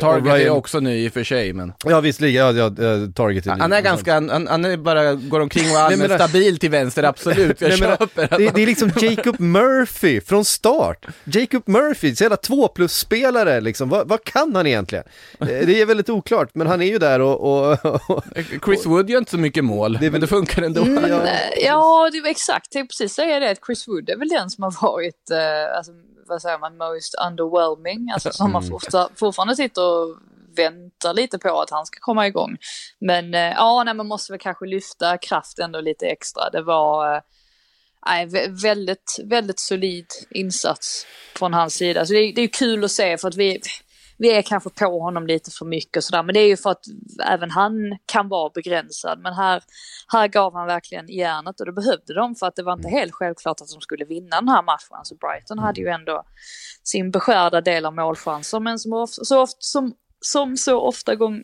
[0.00, 0.56] Target är Ryan...
[0.56, 2.72] också ny i och för sig, men Ja visst, ja, ja, ja,
[3.14, 6.18] Target är han är ganska, han, han är bara, går omkring och är allmänt men
[6.18, 7.60] stabil till vänster, absolut.
[7.60, 11.06] Jag Nej, men köper det, det är liksom Jacob Murphy från start.
[11.24, 13.88] Jacob Murphy, så jävla två plus-spelare liksom.
[13.88, 15.04] Vad, vad kan han egentligen?
[15.40, 17.40] Eh, Det är väldigt oklart, men han är ju där och...
[17.40, 18.24] och, och
[18.64, 20.80] Chris Wood gör inte så mycket mål, Det är väl- men det funkar ändå.
[21.08, 21.26] ja.
[21.26, 22.66] Eh, Ja, det var exakt.
[22.70, 25.76] Jag tänkte precis säga det att Chris Wood är väl den som har varit, eh,
[25.76, 25.92] alltså,
[26.28, 28.10] vad säger man, most underwhelming.
[28.10, 30.16] Alltså som man fortfar- fortfarande sitter och
[30.56, 32.56] väntar lite på att han ska komma igång.
[33.00, 36.50] Men eh, ja, nej, man måste väl kanske lyfta kraft ändå lite extra.
[36.50, 37.20] Det var eh,
[38.06, 38.26] nej,
[38.62, 42.06] väldigt, väldigt solid insats från hans sida.
[42.06, 43.60] Så det, är- det är kul att se för att vi,
[44.18, 46.22] vi är kanske på honom lite för mycket och sådär.
[46.22, 46.84] Men det är ju för att
[47.26, 47.72] även han
[48.06, 49.20] kan vara begränsad.
[49.20, 49.62] Men här,
[50.12, 53.12] här gav han verkligen järnet och det behövde de för att det var inte helt
[53.12, 55.04] självklart att de skulle vinna den här matchen.
[55.04, 56.22] Så Brighton hade ju ändå
[56.84, 61.42] sin beskärda del av målchanser men som, ofta, så ofta, som, som så ofta gång,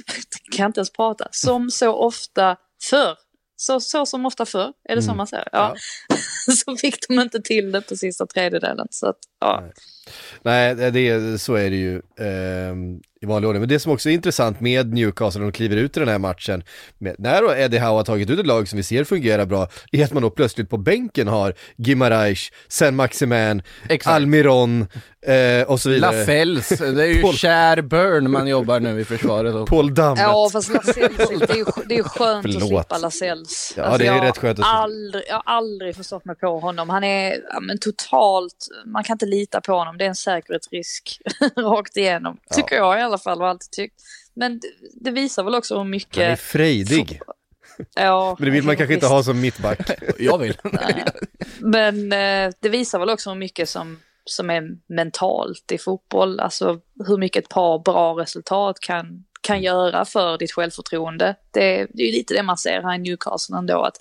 [0.56, 2.56] kan inte ens prata, som så ofta
[2.90, 3.16] förr
[3.56, 5.48] så, så som ofta förr, är det så man säger?
[5.52, 5.74] Ja.
[6.64, 8.86] så fick de inte till det på sista tredjedelen.
[8.90, 9.60] Så att, ja.
[9.60, 9.72] Nej,
[10.42, 12.74] det, så är det ju eh,
[13.22, 13.60] i vanlig ordning.
[13.60, 16.18] Men det som också är intressant med Newcastle när de kliver ut i den här
[16.18, 16.64] matchen,
[16.98, 19.68] med, när då Eddie Howe har tagit ut ett lag som vi ser fungerar bra,
[19.92, 23.62] är att man då plötsligt på bänken har Gimarais, Sen Maximan,
[24.04, 24.86] Almiron
[25.26, 26.18] eh, och så vidare.
[26.18, 27.34] Lafels, det är ju Paul...
[27.34, 29.54] Cher Burn man jobbar nu i försvaret.
[29.54, 29.76] Också.
[29.76, 30.20] Paul Dammet.
[30.22, 32.62] Ja, fast Lascelles, det är ju, det är skönt Förlåt.
[32.62, 33.74] att slippa Lascelles.
[33.76, 36.90] Ja, alltså, det är rätt skönt att aldrig, Jag har aldrig förstått mig på honom.
[36.90, 39.91] Han är ja, men totalt, man kan inte lita på honom.
[39.98, 41.20] Det är en säkerhetsrisk
[41.56, 42.38] rakt igenom.
[42.48, 42.56] Ja.
[42.56, 44.00] Tycker jag i alla fall och alltid tyckt.
[44.34, 46.22] Men det, det visar väl också hur mycket...
[46.22, 47.20] Han är frejdig.
[47.94, 49.04] Ja, men det vill man kanske visst.
[49.04, 49.90] inte ha som mittback.
[50.18, 50.56] jag vill.
[51.58, 56.40] Men eh, det visar väl också hur mycket som, som är mentalt i fotboll.
[56.40, 61.36] Alltså hur mycket ett par bra resultat kan, kan göra för ditt självförtroende.
[61.50, 63.96] Det, det är lite det man ser här i Newcastle ändå, att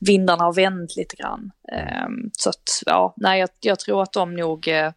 [0.00, 1.50] vindarna har vänt lite grann.
[2.06, 4.90] Um, så att, ja, nej, jag, jag, tror att de nog, uh,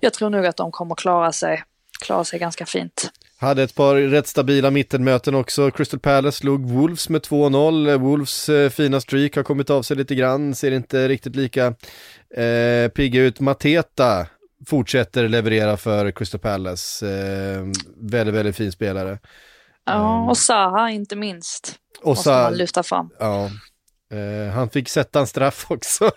[0.00, 1.62] jag tror nog att de kommer klara sig,
[2.04, 3.10] klara sig ganska fint.
[3.42, 5.70] Hade ett par rätt stabila mittenmöten också.
[5.70, 7.98] Crystal Palace slog Wolves med 2-0.
[7.98, 11.66] Wolves eh, fina streak har kommit av sig lite grann, ser inte riktigt lika
[12.36, 13.40] eh, pigga ut.
[13.40, 14.26] Mateta
[14.66, 17.06] fortsätter leverera för Crystal Palace.
[17.06, 17.64] Eh,
[17.96, 19.18] väldigt, väldigt fin spelare.
[19.84, 20.28] Ja, ehm.
[20.28, 21.78] och Zaha inte minst.
[22.00, 23.10] Och måste Sa man lyfta fram.
[23.18, 23.50] Ja.
[24.12, 26.10] Eh, han fick sätta en straff också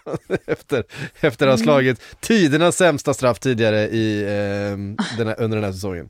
[0.46, 0.84] efter,
[1.20, 1.66] efter att ha mm.
[1.66, 4.78] slagit tidernas sämsta straff tidigare i, eh,
[5.18, 6.10] den här, under den här säsongen.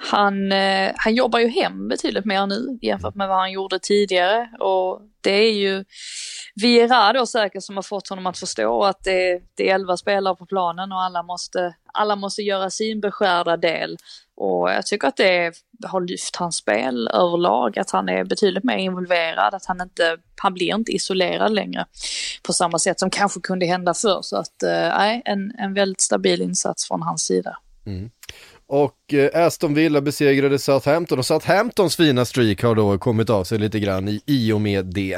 [0.00, 4.50] Han, eh, han jobbar ju hem betydligt mer nu jämfört med vad han gjorde tidigare
[4.58, 5.84] och det är ju
[6.60, 10.36] Viera då säkert som har fått honom att förstå att det, det är elva spelare
[10.36, 13.96] på planen och alla måste, alla måste göra sin beskärda del.
[14.36, 15.52] Och jag tycker att det
[15.86, 20.54] har lyft hans spel överlag, att han är betydligt mer involverad, att han inte, han
[20.54, 21.86] blir inte isolerad längre
[22.42, 24.18] på samma sätt som kanske kunde hända förr.
[24.22, 27.58] Så att, eh, nej, eh, en, en väldigt stabil insats från hans sida.
[27.86, 28.10] Mm.
[28.68, 33.58] Och eh, Aston Villa besegrade Southampton och Southamptons fina streak har då kommit av sig
[33.58, 35.14] lite grann i, i och med det.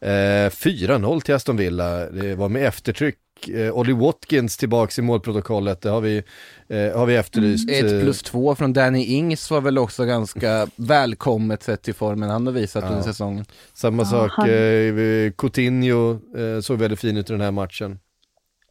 [0.00, 3.48] Eh, 4-0 till Aston Villa, det var med eftertryck.
[3.48, 6.22] Eh, Ollie Watkins tillbaks i målprotokollet, det har vi,
[6.68, 7.70] eh, har vi efterlyst.
[7.70, 12.30] 1 mm, plus 2 från Danny Ings var väl också ganska välkommet sett till formen
[12.30, 12.90] han har visat ja.
[12.90, 13.44] under säsongen.
[13.74, 17.98] Samma sak, eh, Coutinho eh, såg väldigt fin ut i den här matchen.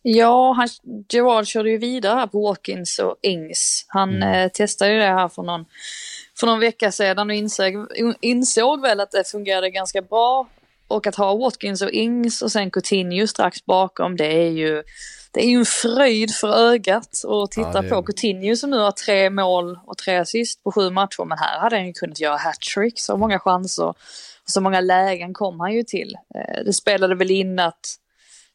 [0.03, 0.67] Ja, han,
[1.09, 3.85] Gerard körde ju vidare här på Watkins och Ings.
[3.87, 4.33] Han mm.
[4.33, 5.65] eh, testade ju det här för någon,
[6.39, 7.87] för någon vecka sedan och insåg,
[8.21, 10.47] insåg väl att det fungerade ganska bra.
[10.87, 14.83] Och att ha Watkins och Ings och sen Coutinho strax bakom, det är ju
[15.33, 17.89] det är ju en fröjd för ögat att titta ja, är...
[17.89, 21.25] på Coutinho som nu har tre mål och tre assist på sju matcher.
[21.25, 23.93] Men här hade han ju kunnat göra hattrick, så många chanser.
[24.45, 26.15] Så många lägen kom han ju till.
[26.35, 27.97] Eh, det spelade väl in att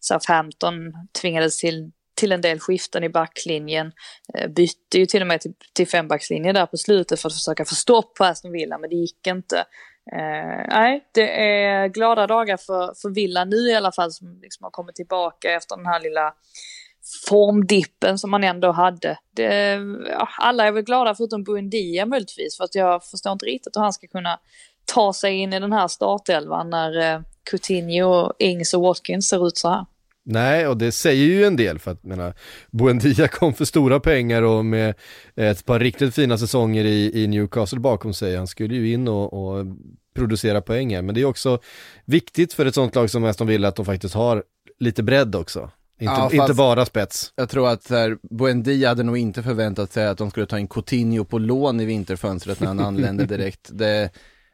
[0.07, 0.75] Southampton
[1.21, 3.93] tvingades till, till en del skiften i backlinjen.
[4.35, 7.65] Eh, bytte ju till och med till, till fembackslinje där på slutet för att försöka
[7.65, 9.59] få stopp på Aston Villa, men det gick inte.
[10.13, 14.65] Eh, nej, det är glada dagar för, för Villa nu i alla fall som liksom
[14.65, 16.35] har kommit tillbaka efter den här lilla
[17.29, 19.19] formdippen som man ändå hade.
[19.31, 19.79] Det,
[20.11, 23.83] ja, alla är väl glada förutom Buendia möjligtvis för att jag förstår inte riktigt hur
[23.83, 24.41] han ska kunna
[24.85, 29.59] ta sig in i den här startelvan när eh, Coutinho, Ings och Watkins ser ut
[29.59, 29.87] så här.
[30.29, 32.35] Nej, och det säger ju en del för att menar,
[32.71, 34.95] Buendia kom för stora pengar och med
[35.37, 38.37] ett par riktigt fina säsonger i, i Newcastle bakom sig.
[38.37, 39.67] Han skulle ju in och, och
[40.15, 41.59] producera poäng Men det är också
[42.05, 44.43] viktigt för ett sånt lag som Aston Villa att de faktiskt har
[44.79, 45.71] lite bredd också.
[46.01, 47.33] Inte, ja, inte bara spets.
[47.37, 50.69] Jag tror att här, Buendia hade nog inte förväntat sig att de skulle ta in
[50.69, 53.69] Coutinho på lån i vinterfönstret när han anlände direkt.
[53.73, 54.11] Det,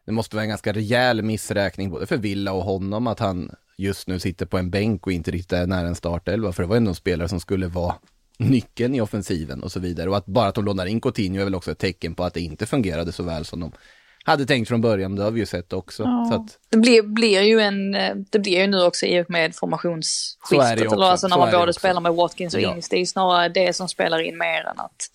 [0.06, 4.08] det måste vara en ganska rejäl missräkning både för Villa och honom att han just
[4.08, 6.52] nu sitter på en bänk och inte riktigt är nära en startelva.
[6.52, 7.94] För det var ändå en spelare som skulle vara
[8.38, 10.10] nyckeln i offensiven och så vidare.
[10.10, 12.34] Och att bara att de lånar in Coutinho är väl också ett tecken på att
[12.34, 13.72] det inte fungerade så väl som de
[14.24, 16.02] hade tänkt från början, det har vi ju sett också.
[16.02, 16.28] Ja.
[16.30, 16.58] Så att...
[16.70, 17.92] det, blir, blir ju en,
[18.30, 22.00] det blir ju nu också i och med formationsskiftet, eller alltså när man både spelar
[22.00, 22.74] med Watkins och ja.
[22.74, 25.10] Ings, det är ju snarare det som spelar in mer än att,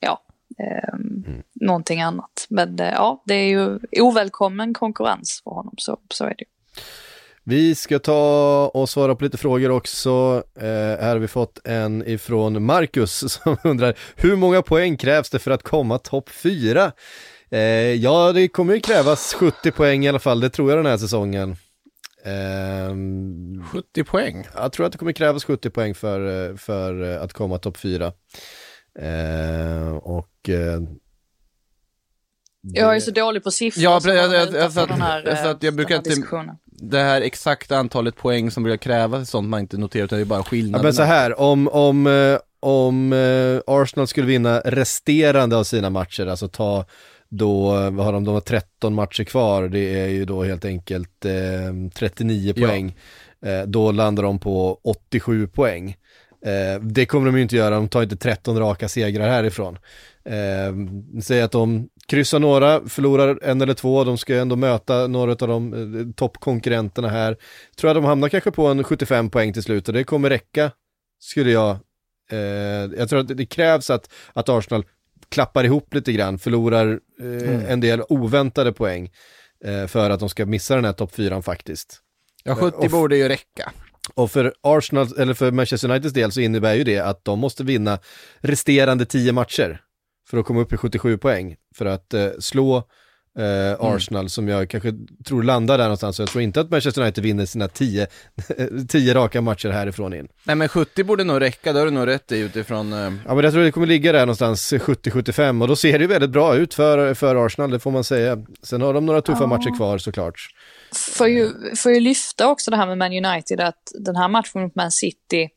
[0.00, 0.22] ja,
[0.58, 1.42] eh, mm.
[1.54, 2.46] någonting annat.
[2.48, 6.53] Men eh, ja, det är ju ovälkommen konkurrens för honom, så, så är det ju.
[7.46, 10.42] Vi ska ta och svara på lite frågor också.
[10.60, 15.38] Eh, här har vi fått en ifrån Marcus som undrar hur många poäng krävs det
[15.38, 16.92] för att komma topp 4?
[17.50, 17.58] Eh,
[17.94, 20.96] ja, det kommer ju krävas 70 poäng i alla fall, det tror jag den här
[20.98, 21.56] säsongen.
[22.24, 22.94] Eh,
[23.72, 24.46] 70 poäng.
[24.54, 27.76] jag tror att det kommer krävas 70 poäng för, eh, för eh, att komma topp
[27.76, 28.12] 4.
[28.98, 30.80] Eh, och eh,
[32.62, 33.82] Jag är så dålig på siffror.
[33.84, 36.56] Ja, så jag- jag- jag satt- den här, eh, jag brukar inte- diskussionen.
[36.90, 40.22] Det här exakta antalet poäng som brukar krävas är sånt man inte noterar, utan det
[40.22, 40.82] är bara Ja, skillnaderna.
[40.82, 46.26] men så här, om, om, eh, om eh, Arsenal skulle vinna resterande av sina matcher,
[46.26, 46.84] alltså ta
[47.28, 51.24] då, vad har de, de har 13 matcher kvar, det är ju då helt enkelt
[51.24, 51.32] eh,
[51.94, 52.66] 39 Ja.
[52.66, 52.96] poäng.
[53.46, 55.96] Eh, då landar de på 87 poäng.
[56.46, 59.78] Eh, det kommer de ju inte göra, de tar inte 13 raka segrar härifrån.
[60.26, 60.74] Eh,
[61.22, 65.36] säg att de kryssar några, förlorar en eller två, de ska ändå möta några av
[65.48, 67.36] de eh, toppkonkurrenterna här.
[67.76, 70.70] Tror jag de hamnar kanske på en 75 poäng till slut och det kommer räcka,
[71.18, 71.70] skulle jag.
[72.32, 72.38] Eh,
[72.98, 74.84] jag tror att det- krävs att, att Arsenal
[75.28, 79.10] klappar ihop lite grann, förlorar eh, en del oväntade poäng
[79.64, 82.00] eh, för att de ska missa den här topp 4 faktiskt.
[82.44, 83.72] Ja, 70 Och- borde ju räcka.
[84.14, 87.64] Och för Arsenal, eller för Manchester Uniteds del så innebär ju det att de måste
[87.64, 87.98] vinna
[88.40, 89.80] resterande 10 matcher
[90.30, 91.56] för att komma upp i 77 poäng.
[91.76, 92.76] För att eh, slå
[93.38, 94.92] eh, Arsenal som jag kanske
[95.26, 96.16] tror landar där någonstans.
[96.16, 98.06] Så jag tror inte att Manchester United vinner sina 10
[98.88, 100.28] 10 raka matcher härifrån in.
[100.44, 102.92] Nej men 70 borde nog räcka, det har du nog rätt i utifrån...
[102.92, 106.02] eh, Ja men jag tror det kommer ligga där någonstans 70-75 och då ser det
[106.02, 108.38] ju väldigt bra ut för, för Arsenal, det får man säga.
[108.62, 109.46] Sen har de några tuffa Ja.
[109.46, 110.40] matcher kvar såklart.
[111.16, 114.62] Får ju, får ju lyfta också det här med Man United, att den här matchen
[114.62, 115.48] mot Man City,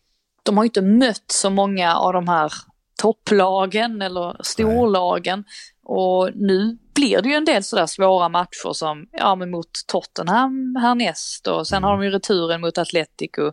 [0.43, 2.51] de har ju inte mött så många av de här
[2.97, 5.43] topplagen eller storlagen.
[5.83, 10.75] Och nu blir det ju en del sådär svåra matcher som, ja men mot Tottenham
[10.81, 13.51] härnäst och sen har de ju returen mot Atletico.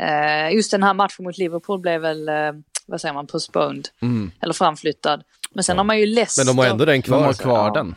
[0.00, 2.52] Eh, just den här matchen mot Liverpool blev väl, eh,
[2.86, 4.30] vad säger man, postponed, Mm.
[4.40, 5.22] eller framflyttad.
[5.52, 6.44] Men sen har man ju Leicester.
[6.44, 7.20] Men de har ändå den De kvar.
[7.24, 7.72] har kvar Ja.
[7.74, 7.94] den.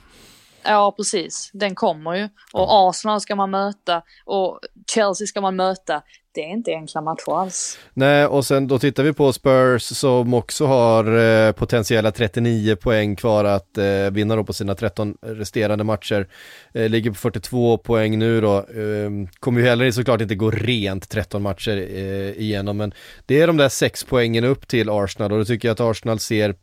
[0.64, 1.50] Ja, precis.
[1.54, 2.30] Den kommer ju.
[2.54, 4.60] Och Arsenal ska man möta och
[4.94, 6.02] Chelsea ska man möta.
[6.34, 7.80] Det är inte enkla matcher alls.
[7.94, 13.16] Nej, och sen då tittar vi på Spurs som också har eh, potentiella 39 poäng
[13.16, 16.28] kvar att eh, vinna då på sina 13 resterande matcher.
[16.74, 18.58] Eh, ligger på 42 poäng nu då.
[18.58, 19.10] Eh,
[19.40, 22.94] kommer ju heller såklart inte gå rent 13 matcher eh, igenom, men
[23.26, 26.20] det är de där 6 poängen upp till Arsenal och då tycker jag att Arsenal
[26.20, 26.56] ser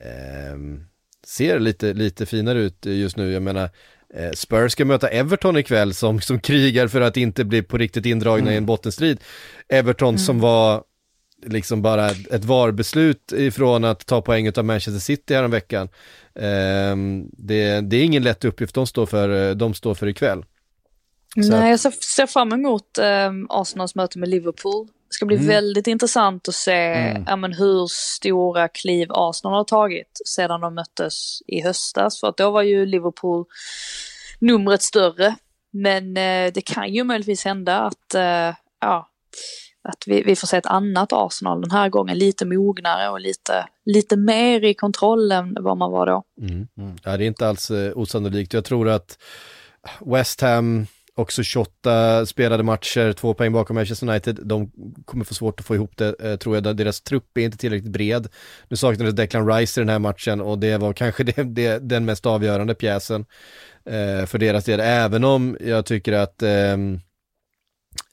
[0.00, 0.84] ehm,
[1.26, 3.32] ser lite, lite finare ut just nu.
[3.32, 3.70] Jag menar,
[4.34, 8.54] Spurs ska möta Everton ikväll som, som krigar för att inte bli på riktigt indragna
[8.54, 9.20] i en bottenstrid.
[9.68, 10.82] Everton som var
[11.46, 15.88] liksom bara ett, VAR-beslut ifrån att ta poäng av Manchester City här veckan.
[16.34, 20.44] Ehm, det, det är ingen lätt uppgift de står för, eh, de står för ikväll.
[21.34, 24.88] Så Nej, jag ser, ser fram emot eh, Arsenals möte med Liverpool.
[25.12, 26.72] Det ska bli väldigt intressant att se
[27.26, 32.20] ja, men hur stora kliv Arsenal har tagit sedan de möttes i höstas.
[32.20, 33.44] För att då var ju Liverpool
[34.38, 35.34] numret större.
[35.72, 39.08] Men eh, det kan ju möjligtvis hända att, eh, ja,
[39.88, 42.18] att vi, vi får se ett annat Arsenal den här gången.
[42.18, 46.22] Lite mognare och lite, lite mer i kontroll än vad man var då.
[47.04, 48.52] Ja, det är inte alls eh, osannolikt.
[48.52, 49.18] Jag tror att
[50.00, 50.86] West Ham,
[51.22, 54.70] också 28 spelade matcher, två poäng bakom Manchester United, de
[55.04, 56.76] kommer få svårt att få ihop det, eh, tror jag.
[56.76, 58.28] Deras trupp är inte tillräckligt bred.
[58.68, 62.04] Nu saknades Declan Rice i den här matchen och det var kanske det, det, den
[62.04, 63.26] mest avgörande pjäsen
[63.84, 67.00] eh, för deras del, även om jag tycker att ehm,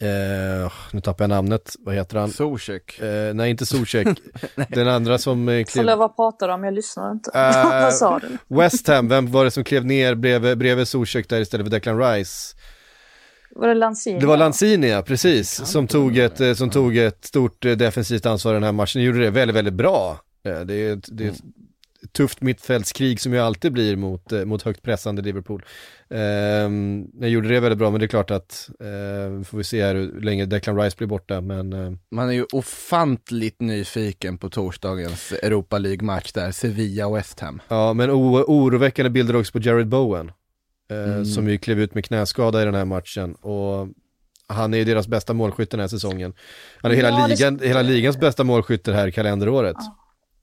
[0.02, 2.30] Eh, nu tappar jag namnet, vad heter han?
[2.32, 3.00] Zuzek.
[3.00, 4.08] Eh, nej, inte Zuzek.
[4.70, 5.66] Den andra som eh, klev...
[5.66, 6.64] Förlåt, vad pratar du om?
[6.64, 7.32] Jag lyssnar inte.
[7.34, 8.56] Eh, vad sa du?
[8.56, 12.00] West Ham, vem var det som klev ner bredvid, bredvid Zuzek där istället för Declan
[12.00, 12.56] Rice?
[13.56, 14.20] Var det Lanzini?
[14.20, 18.26] Det var Lanzini, ja, precis, som tog, ett, eh, som tog ett stort eh, defensivt
[18.26, 19.02] ansvar i den här matchen.
[19.04, 20.20] Gjorde det väldigt, väldigt bra.
[20.46, 21.42] Eh, Det är, ett- det är ett
[22.12, 25.66] tufft mittfältskrig som ju alltid blir mot, eh, mot högt pressande Liverpool.
[27.20, 29.96] Jag gjorde det väldigt bra, men det är klart att, uh, får vi se här
[29.96, 35.32] hur länge Declan Rice blir borta, men eh, Man är ju ofantligt nyfiken på torsdagens
[35.32, 37.62] Europa League-match där, Sevilla-West Ham.
[37.68, 40.32] Ja, men oroväckande bilder också på Jared Bowen.
[40.92, 43.36] Eh, Som ju klev ut med knäskada i den här matchen.
[43.36, 43.88] Och
[44.48, 46.34] han är ju deras bästa målskytt den här säsongen.
[46.82, 49.76] Han är hela, Ja, det- ligan, hela ligans bästa målskytt det här kalenderåret.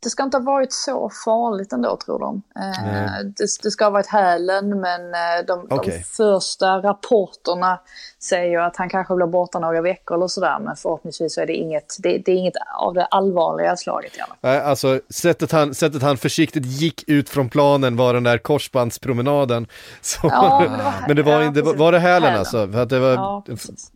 [0.03, 2.43] Det ska inte ha varit så farligt ändå tror de.
[2.61, 5.99] Eh, det, det ska ha varit hälen men eh, de, Okej.
[5.99, 7.81] de första rapporterna
[8.29, 11.53] säger att han kanske blir borta några veckor eller sådär, men förhoppningsvis så är det
[11.53, 14.37] inget, det, det är inget av det allvarliga slaget i alla fall.
[14.41, 19.67] Nej, alltså sättet han, sättet han försiktigt gick ut från planen var den där korsbandspromenaden.
[20.01, 22.39] Så, Ja, men det var- men det var, ja, inte, var, det hälen Hälen.
[22.39, 22.69] alltså?
[22.73, 23.45] För att det var, Ja,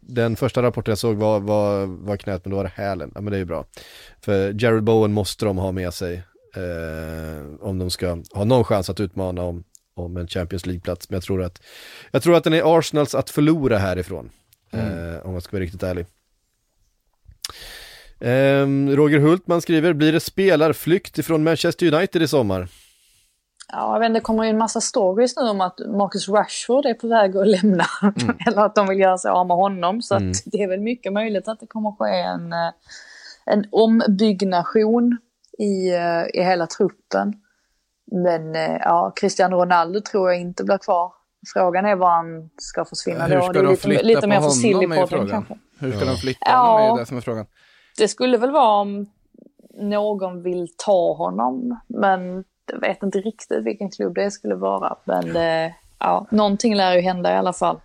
[0.00, 3.12] den första rapporten jag såg var, var, var knät, men då var det hälen.
[3.14, 3.64] Ja men det är ju bra.
[4.24, 6.22] För Jared Bowen måste de ha med sig
[6.56, 9.64] eh, om de ska ha någon chans att utmana om,
[10.05, 11.11] om en Champions League-plats.
[11.11, 11.62] Men jag tror att,
[12.11, 14.30] jag tror att den är Arsenals att förlora härifrån.
[14.70, 16.07] Eh, om jag ska vara riktigt ärlig.
[18.20, 22.68] Ehm, Roger Hultman skriver, blir det spelarflykt ifrån Manchester United i sommar?
[23.72, 26.94] Ja, jag vet, det kommer ju en massa stories nu om att Marcus Rashford är
[26.94, 27.84] på väg att lämna.
[28.46, 30.03] Eller att de vill göra sig av med honom.
[30.03, 32.72] Så att det är väl mycket möjligt att det kommer ske en, eh,
[33.46, 35.18] en ombyggnation
[35.59, 37.34] i, eh, i hela truppen.
[38.12, 41.12] Men eh, ja, Cristiano Ronaldo tror jag inte blir kvar.
[41.54, 43.42] Frågan är var han ska försvinna Hur då.
[43.42, 44.46] ska Det är de lite, flytta lite på mer för
[44.76, 45.28] honom är frågan.
[45.28, 45.58] kanske.
[45.80, 46.78] Hur ska de flytta Ja.
[46.80, 47.46] honom är det som är frågan.
[47.98, 49.11] Det skulle väl vara om
[49.80, 51.80] någon vill ta honom.
[51.86, 54.96] Men jag vet inte riktigt vilken klubb det skulle vara.
[55.04, 57.80] Men eh, ja, någonting lär ju hända i alla fall.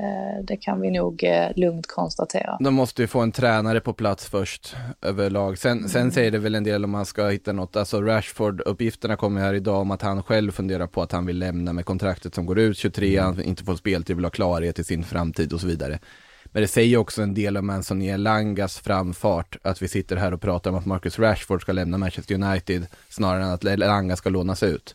[0.00, 2.56] Eh, det kan vi nog eh, lugnt konstatera.
[2.60, 5.58] De måste ju få en tränare på plats först överlag.
[5.58, 7.76] Sen, sen säger det väl en del om man ska hitta något.
[7.76, 11.72] Alltså Rashford-uppgifterna kommer här idag om att han själv funderar på att han vill lämna
[11.72, 15.04] med kontraktet som går ut 23, han inte får speltid, vill ha klarhet i sin
[15.04, 15.98] framtid och så vidare.
[16.44, 20.40] Men det säger också en del om Anthony Elangas framfart, att vi sitter här och
[20.40, 24.62] pratar om att Marcus Rashford ska lämna Manchester United snarare än att Elanga ska lånas
[24.62, 24.94] ut.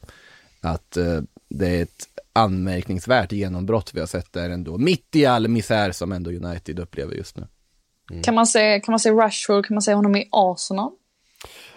[0.62, 5.48] Att eh, det är ett anmärkningsvärt genombrott vi har sett där ändå, mitt i all
[5.48, 7.48] misär som ändå United upplever just nu.
[8.24, 10.92] Kan, man se, kan man se Rashford, kan man se honom i Arsenal?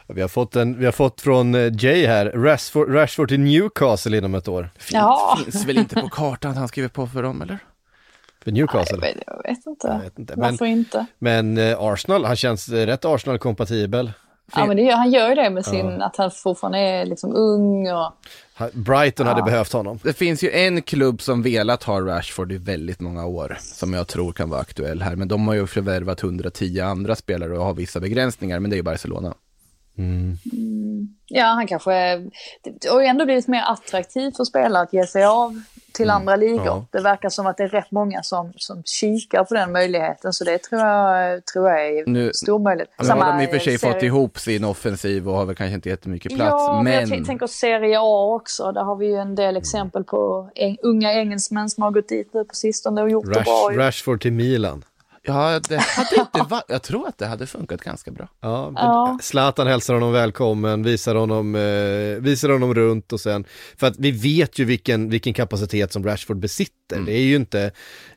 [0.08, 4.18] Vi har fått, en, vi har fått från eh, Jay här, Rashford, Rashford till Newcastle
[4.18, 4.70] inom ett år.
[4.90, 5.38] Ja.
[5.44, 7.58] Finns väl inte på kartan att han skriver på för dem eller?
[8.44, 8.96] För Newcastle.
[8.96, 9.86] Jag vet, jag vet inte.
[9.86, 11.06] Jag vet inte, men- Varför inte?
[11.18, 14.12] Men eh, Arsenal, han känns eh, rätt Arsenal-kompatibel.
[14.54, 17.34] Ja, men det, gör- han gör ju det med sin, att han fortfarande är liksom
[17.36, 18.12] ung och...
[18.72, 19.98] Brighton hade behövt honom.
[20.02, 24.06] Det finns ju en klubb som velat ha Rashford i väldigt många år, som jag
[24.08, 27.74] tror kan vara aktuell här, men de har ju förvärvat 110 andra spelare och har
[27.74, 29.34] vissa begränsningar, men det är ju Barcelona.
[31.26, 31.90] Ja, han kanske...
[32.80, 35.62] Det har ju ändå blivit mer attraktivt för spelare att ge sig av
[35.98, 36.66] till andra ligor.
[36.66, 36.84] Ja.
[36.90, 40.44] Det verkar som att det är rätt många som, som kikar på den möjligheten, så
[40.44, 42.90] det tror jag, tror jag är Nu- stor möjlighet.
[43.02, 45.56] Nu har de i och för sig serie- fått ihop sin offensiv och har väl
[45.56, 48.72] kanske inte jättemycket plats, Ja, men jag tänker Serie A också.
[48.72, 52.34] Där har vi ju en del exempel på eng- unga engelsmän som har gått dit
[52.34, 53.68] nu på sistone och gjort det bra.
[53.70, 53.76] Rash.
[53.78, 54.84] Rashford till Milan.
[55.28, 58.28] Ja, det hade inte va- jag tror att det hade funkat ganska bra.
[58.40, 59.18] Ja, Ja.
[59.22, 63.44] Zlatan hälsar honom välkommen, visar honom, eh, visar honom runt och sen,
[63.76, 67.00] för att vi vet ju vilken, vilken kapacitet som Rashford besitter.
[67.06, 67.62] Det är ju inte,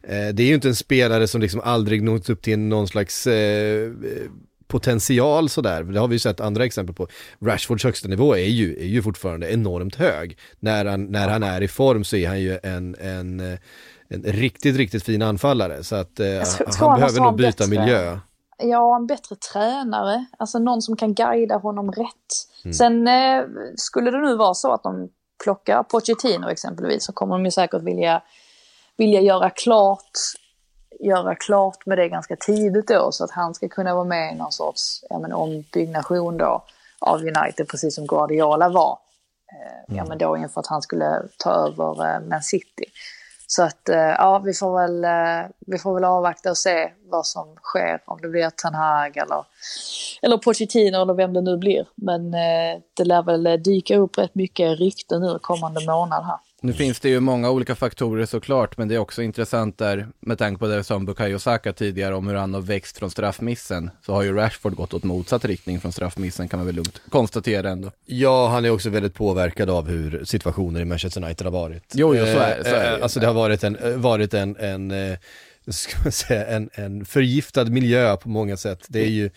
[0.03, 3.27] eh, det är ju inte en spelare som liksom aldrig nått upp till någon slags
[3.27, 3.91] eh, eh,
[4.67, 5.83] potential sådär.
[5.83, 7.07] Det har vi ju sett andra exempel på.
[7.45, 10.37] Rashfords högsta nivå är ju, är ju fortfarande enormt hög.
[10.59, 13.59] När han, när han är i form så är han ju en, en, eh,
[14.11, 15.83] en riktigt, riktigt fin anfallare.
[15.83, 18.17] Så att eh, tror- han, behöver nog byta bättre- miljö.
[18.57, 20.25] Ja, en bättre tränare.
[20.37, 22.73] Alltså någon som kan guida honom rätt.
[22.77, 23.43] Sen eh,
[23.75, 25.09] skulle det nu vara så att de
[25.43, 28.21] plockar Pochettino exempelvis så kommer de ju säkert vilja,
[28.97, 30.11] vilja göra klart
[30.99, 34.37] göra klart med det ganska tidigt då så att han ska kunna vara med i
[34.37, 36.63] någon sorts ja, men, ombyggnation då
[36.99, 38.97] av United precis som Guardiola var.
[39.51, 42.85] Eh, Ja men då inför att han skulle ta över eh, Man City.
[43.55, 47.25] Så att eh, ja, vi får, väl, eh, vi får väl avvakta och se vad
[47.25, 48.01] som sker.
[48.05, 49.45] Om det blir Ten Hag eller,
[50.21, 51.87] eller Pochettino eller vem det nu blir.
[51.95, 56.37] Men eh, det lär väl dyka upp rätt mycket rykten nu kommande månad här.
[56.63, 60.37] Nu finns det ju många olika faktorer såklart, men det är också intressant där med
[60.37, 63.11] tanke på det vi sa om Bukayo Saka tidigare om hur han har växt från
[63.11, 67.01] straffmissen, så har ju Rashford gått åt motsatt riktning från straffmissen kan man väl lugnt
[67.09, 67.91] konstatera ändå.
[68.05, 71.83] Ja, han är också väldigt påverkad av hur situationer i Manchester United har varit.
[71.93, 73.91] Jo, jo, så är- Eh, så är det eh, Alltså det har varit en, eh,
[73.91, 75.17] varit en, en,
[75.67, 78.85] ska man säga, en, en förgiftad miljö på många sätt.
[78.87, 79.29] Det är ju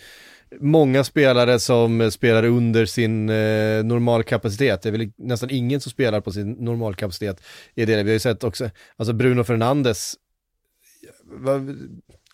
[0.60, 4.82] många spelare som spelar under sin eh, normalkapacitet.
[4.82, 7.42] Det är väl nästan ingen som spelar på sin normalkapacitet
[7.74, 7.96] i det.
[8.02, 10.14] Vi har ju sett också, alltså Bruno Fernandes
[11.24, 11.76] vad-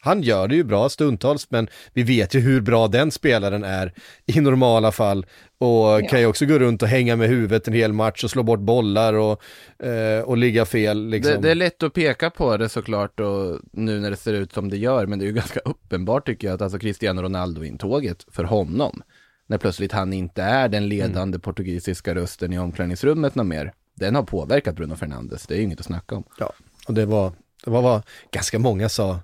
[0.01, 3.93] han gör det ju bra stundtals, men vi vet ju hur bra den spelaren är
[4.27, 5.27] i normala fall
[5.59, 8.43] och kan ju också gå runt och hänga med huvudet en hel match och slå
[8.43, 9.43] bort bollar och,
[9.86, 11.06] eh, och ligga fel.
[11.06, 11.35] Liksom.
[11.35, 14.52] Det, det är lätt att peka på det såklart och nu när det ser ut
[14.52, 18.27] som det gör, men det är ju ganska uppenbart tycker jag att alltså Cristiano Ronaldo-intåget
[18.31, 19.02] för honom,
[19.47, 24.22] när plötsligt han inte är den ledande portugisiska rösten i omklädningsrummet något mer, den har
[24.22, 26.24] påverkat Bruno Fernandes, det är ju inget att snacka om.
[26.39, 26.52] Ja,
[26.89, 27.32] och det var,
[27.64, 29.20] det var vad ganska många sa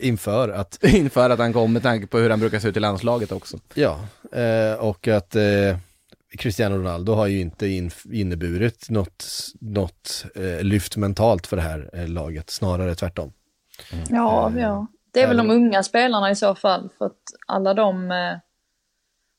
[0.00, 2.80] inför att, Inför att han kom med tanke på hur han brukar se ut i
[2.80, 3.58] landslaget också.
[3.74, 4.00] ja,
[4.32, 5.76] eh, och att eh,
[6.38, 9.26] Cristiano Ronaldo har ju inte in, inneburit något,
[9.60, 13.32] något eh, lyft mentalt för det här eh, laget, snarare tvärtom.
[14.10, 14.86] Ja, ja.
[15.12, 16.88] Det är väl de unga spelarna i så fall.
[16.98, 18.36] För att alla de eh,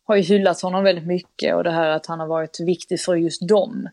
[0.03, 3.15] har ju hyllat honom väldigt mycket och det här att han har varit viktig för
[3.15, 3.89] just dem.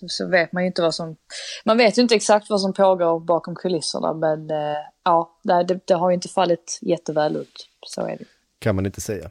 [0.00, 1.16] Så, så vet man ju inte vad som...
[1.64, 5.80] Man vet ju inte exakt vad som pågår bakom kulisserna men eh, ja, det, det,
[5.86, 7.68] det har ju inte fallit jätteväl ut.
[7.86, 8.24] Så är det.
[8.58, 9.30] kan man inte säga.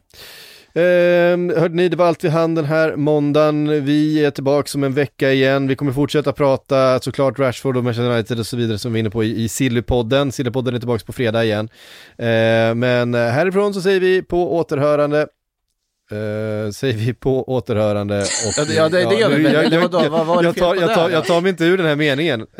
[0.73, 3.85] Eh, hörde ni, det var allt vi hann den här måndagen.
[3.85, 5.68] Vi är tillbaka om en vecka igen.
[5.68, 8.99] Vi kommer fortsätta prata såklart Rashford och Manchester United och så vidare som vi är
[8.99, 10.31] inne på i, i Sillypodden.
[10.31, 11.69] Sillypodden är tillbaka på fredag igen.
[12.18, 15.27] Ehm, eh, men härifrån så säger vi på återhörande.
[16.11, 18.53] Eh, säger vi på återhörande och...
[18.57, 20.09] Ja, det- ja, det- gör vi jag, jag, vadå?
[20.09, 22.39] Vad var det jag, tar, jag, tar, jag mig inte ur den här meningen.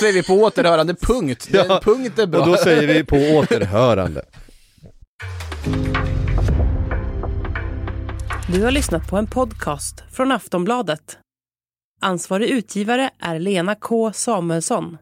[0.00, 1.48] Så är vi på återhörande punkt.
[1.52, 1.64] Ja.
[1.64, 2.40] Den punkt är bra.
[2.40, 4.24] och då säger vi på återhörande.
[8.52, 11.18] Du har lyssnat på en podcast från Aftonbladet.
[12.00, 14.98] Ansvarig utgivare är Lena K Samuelsson.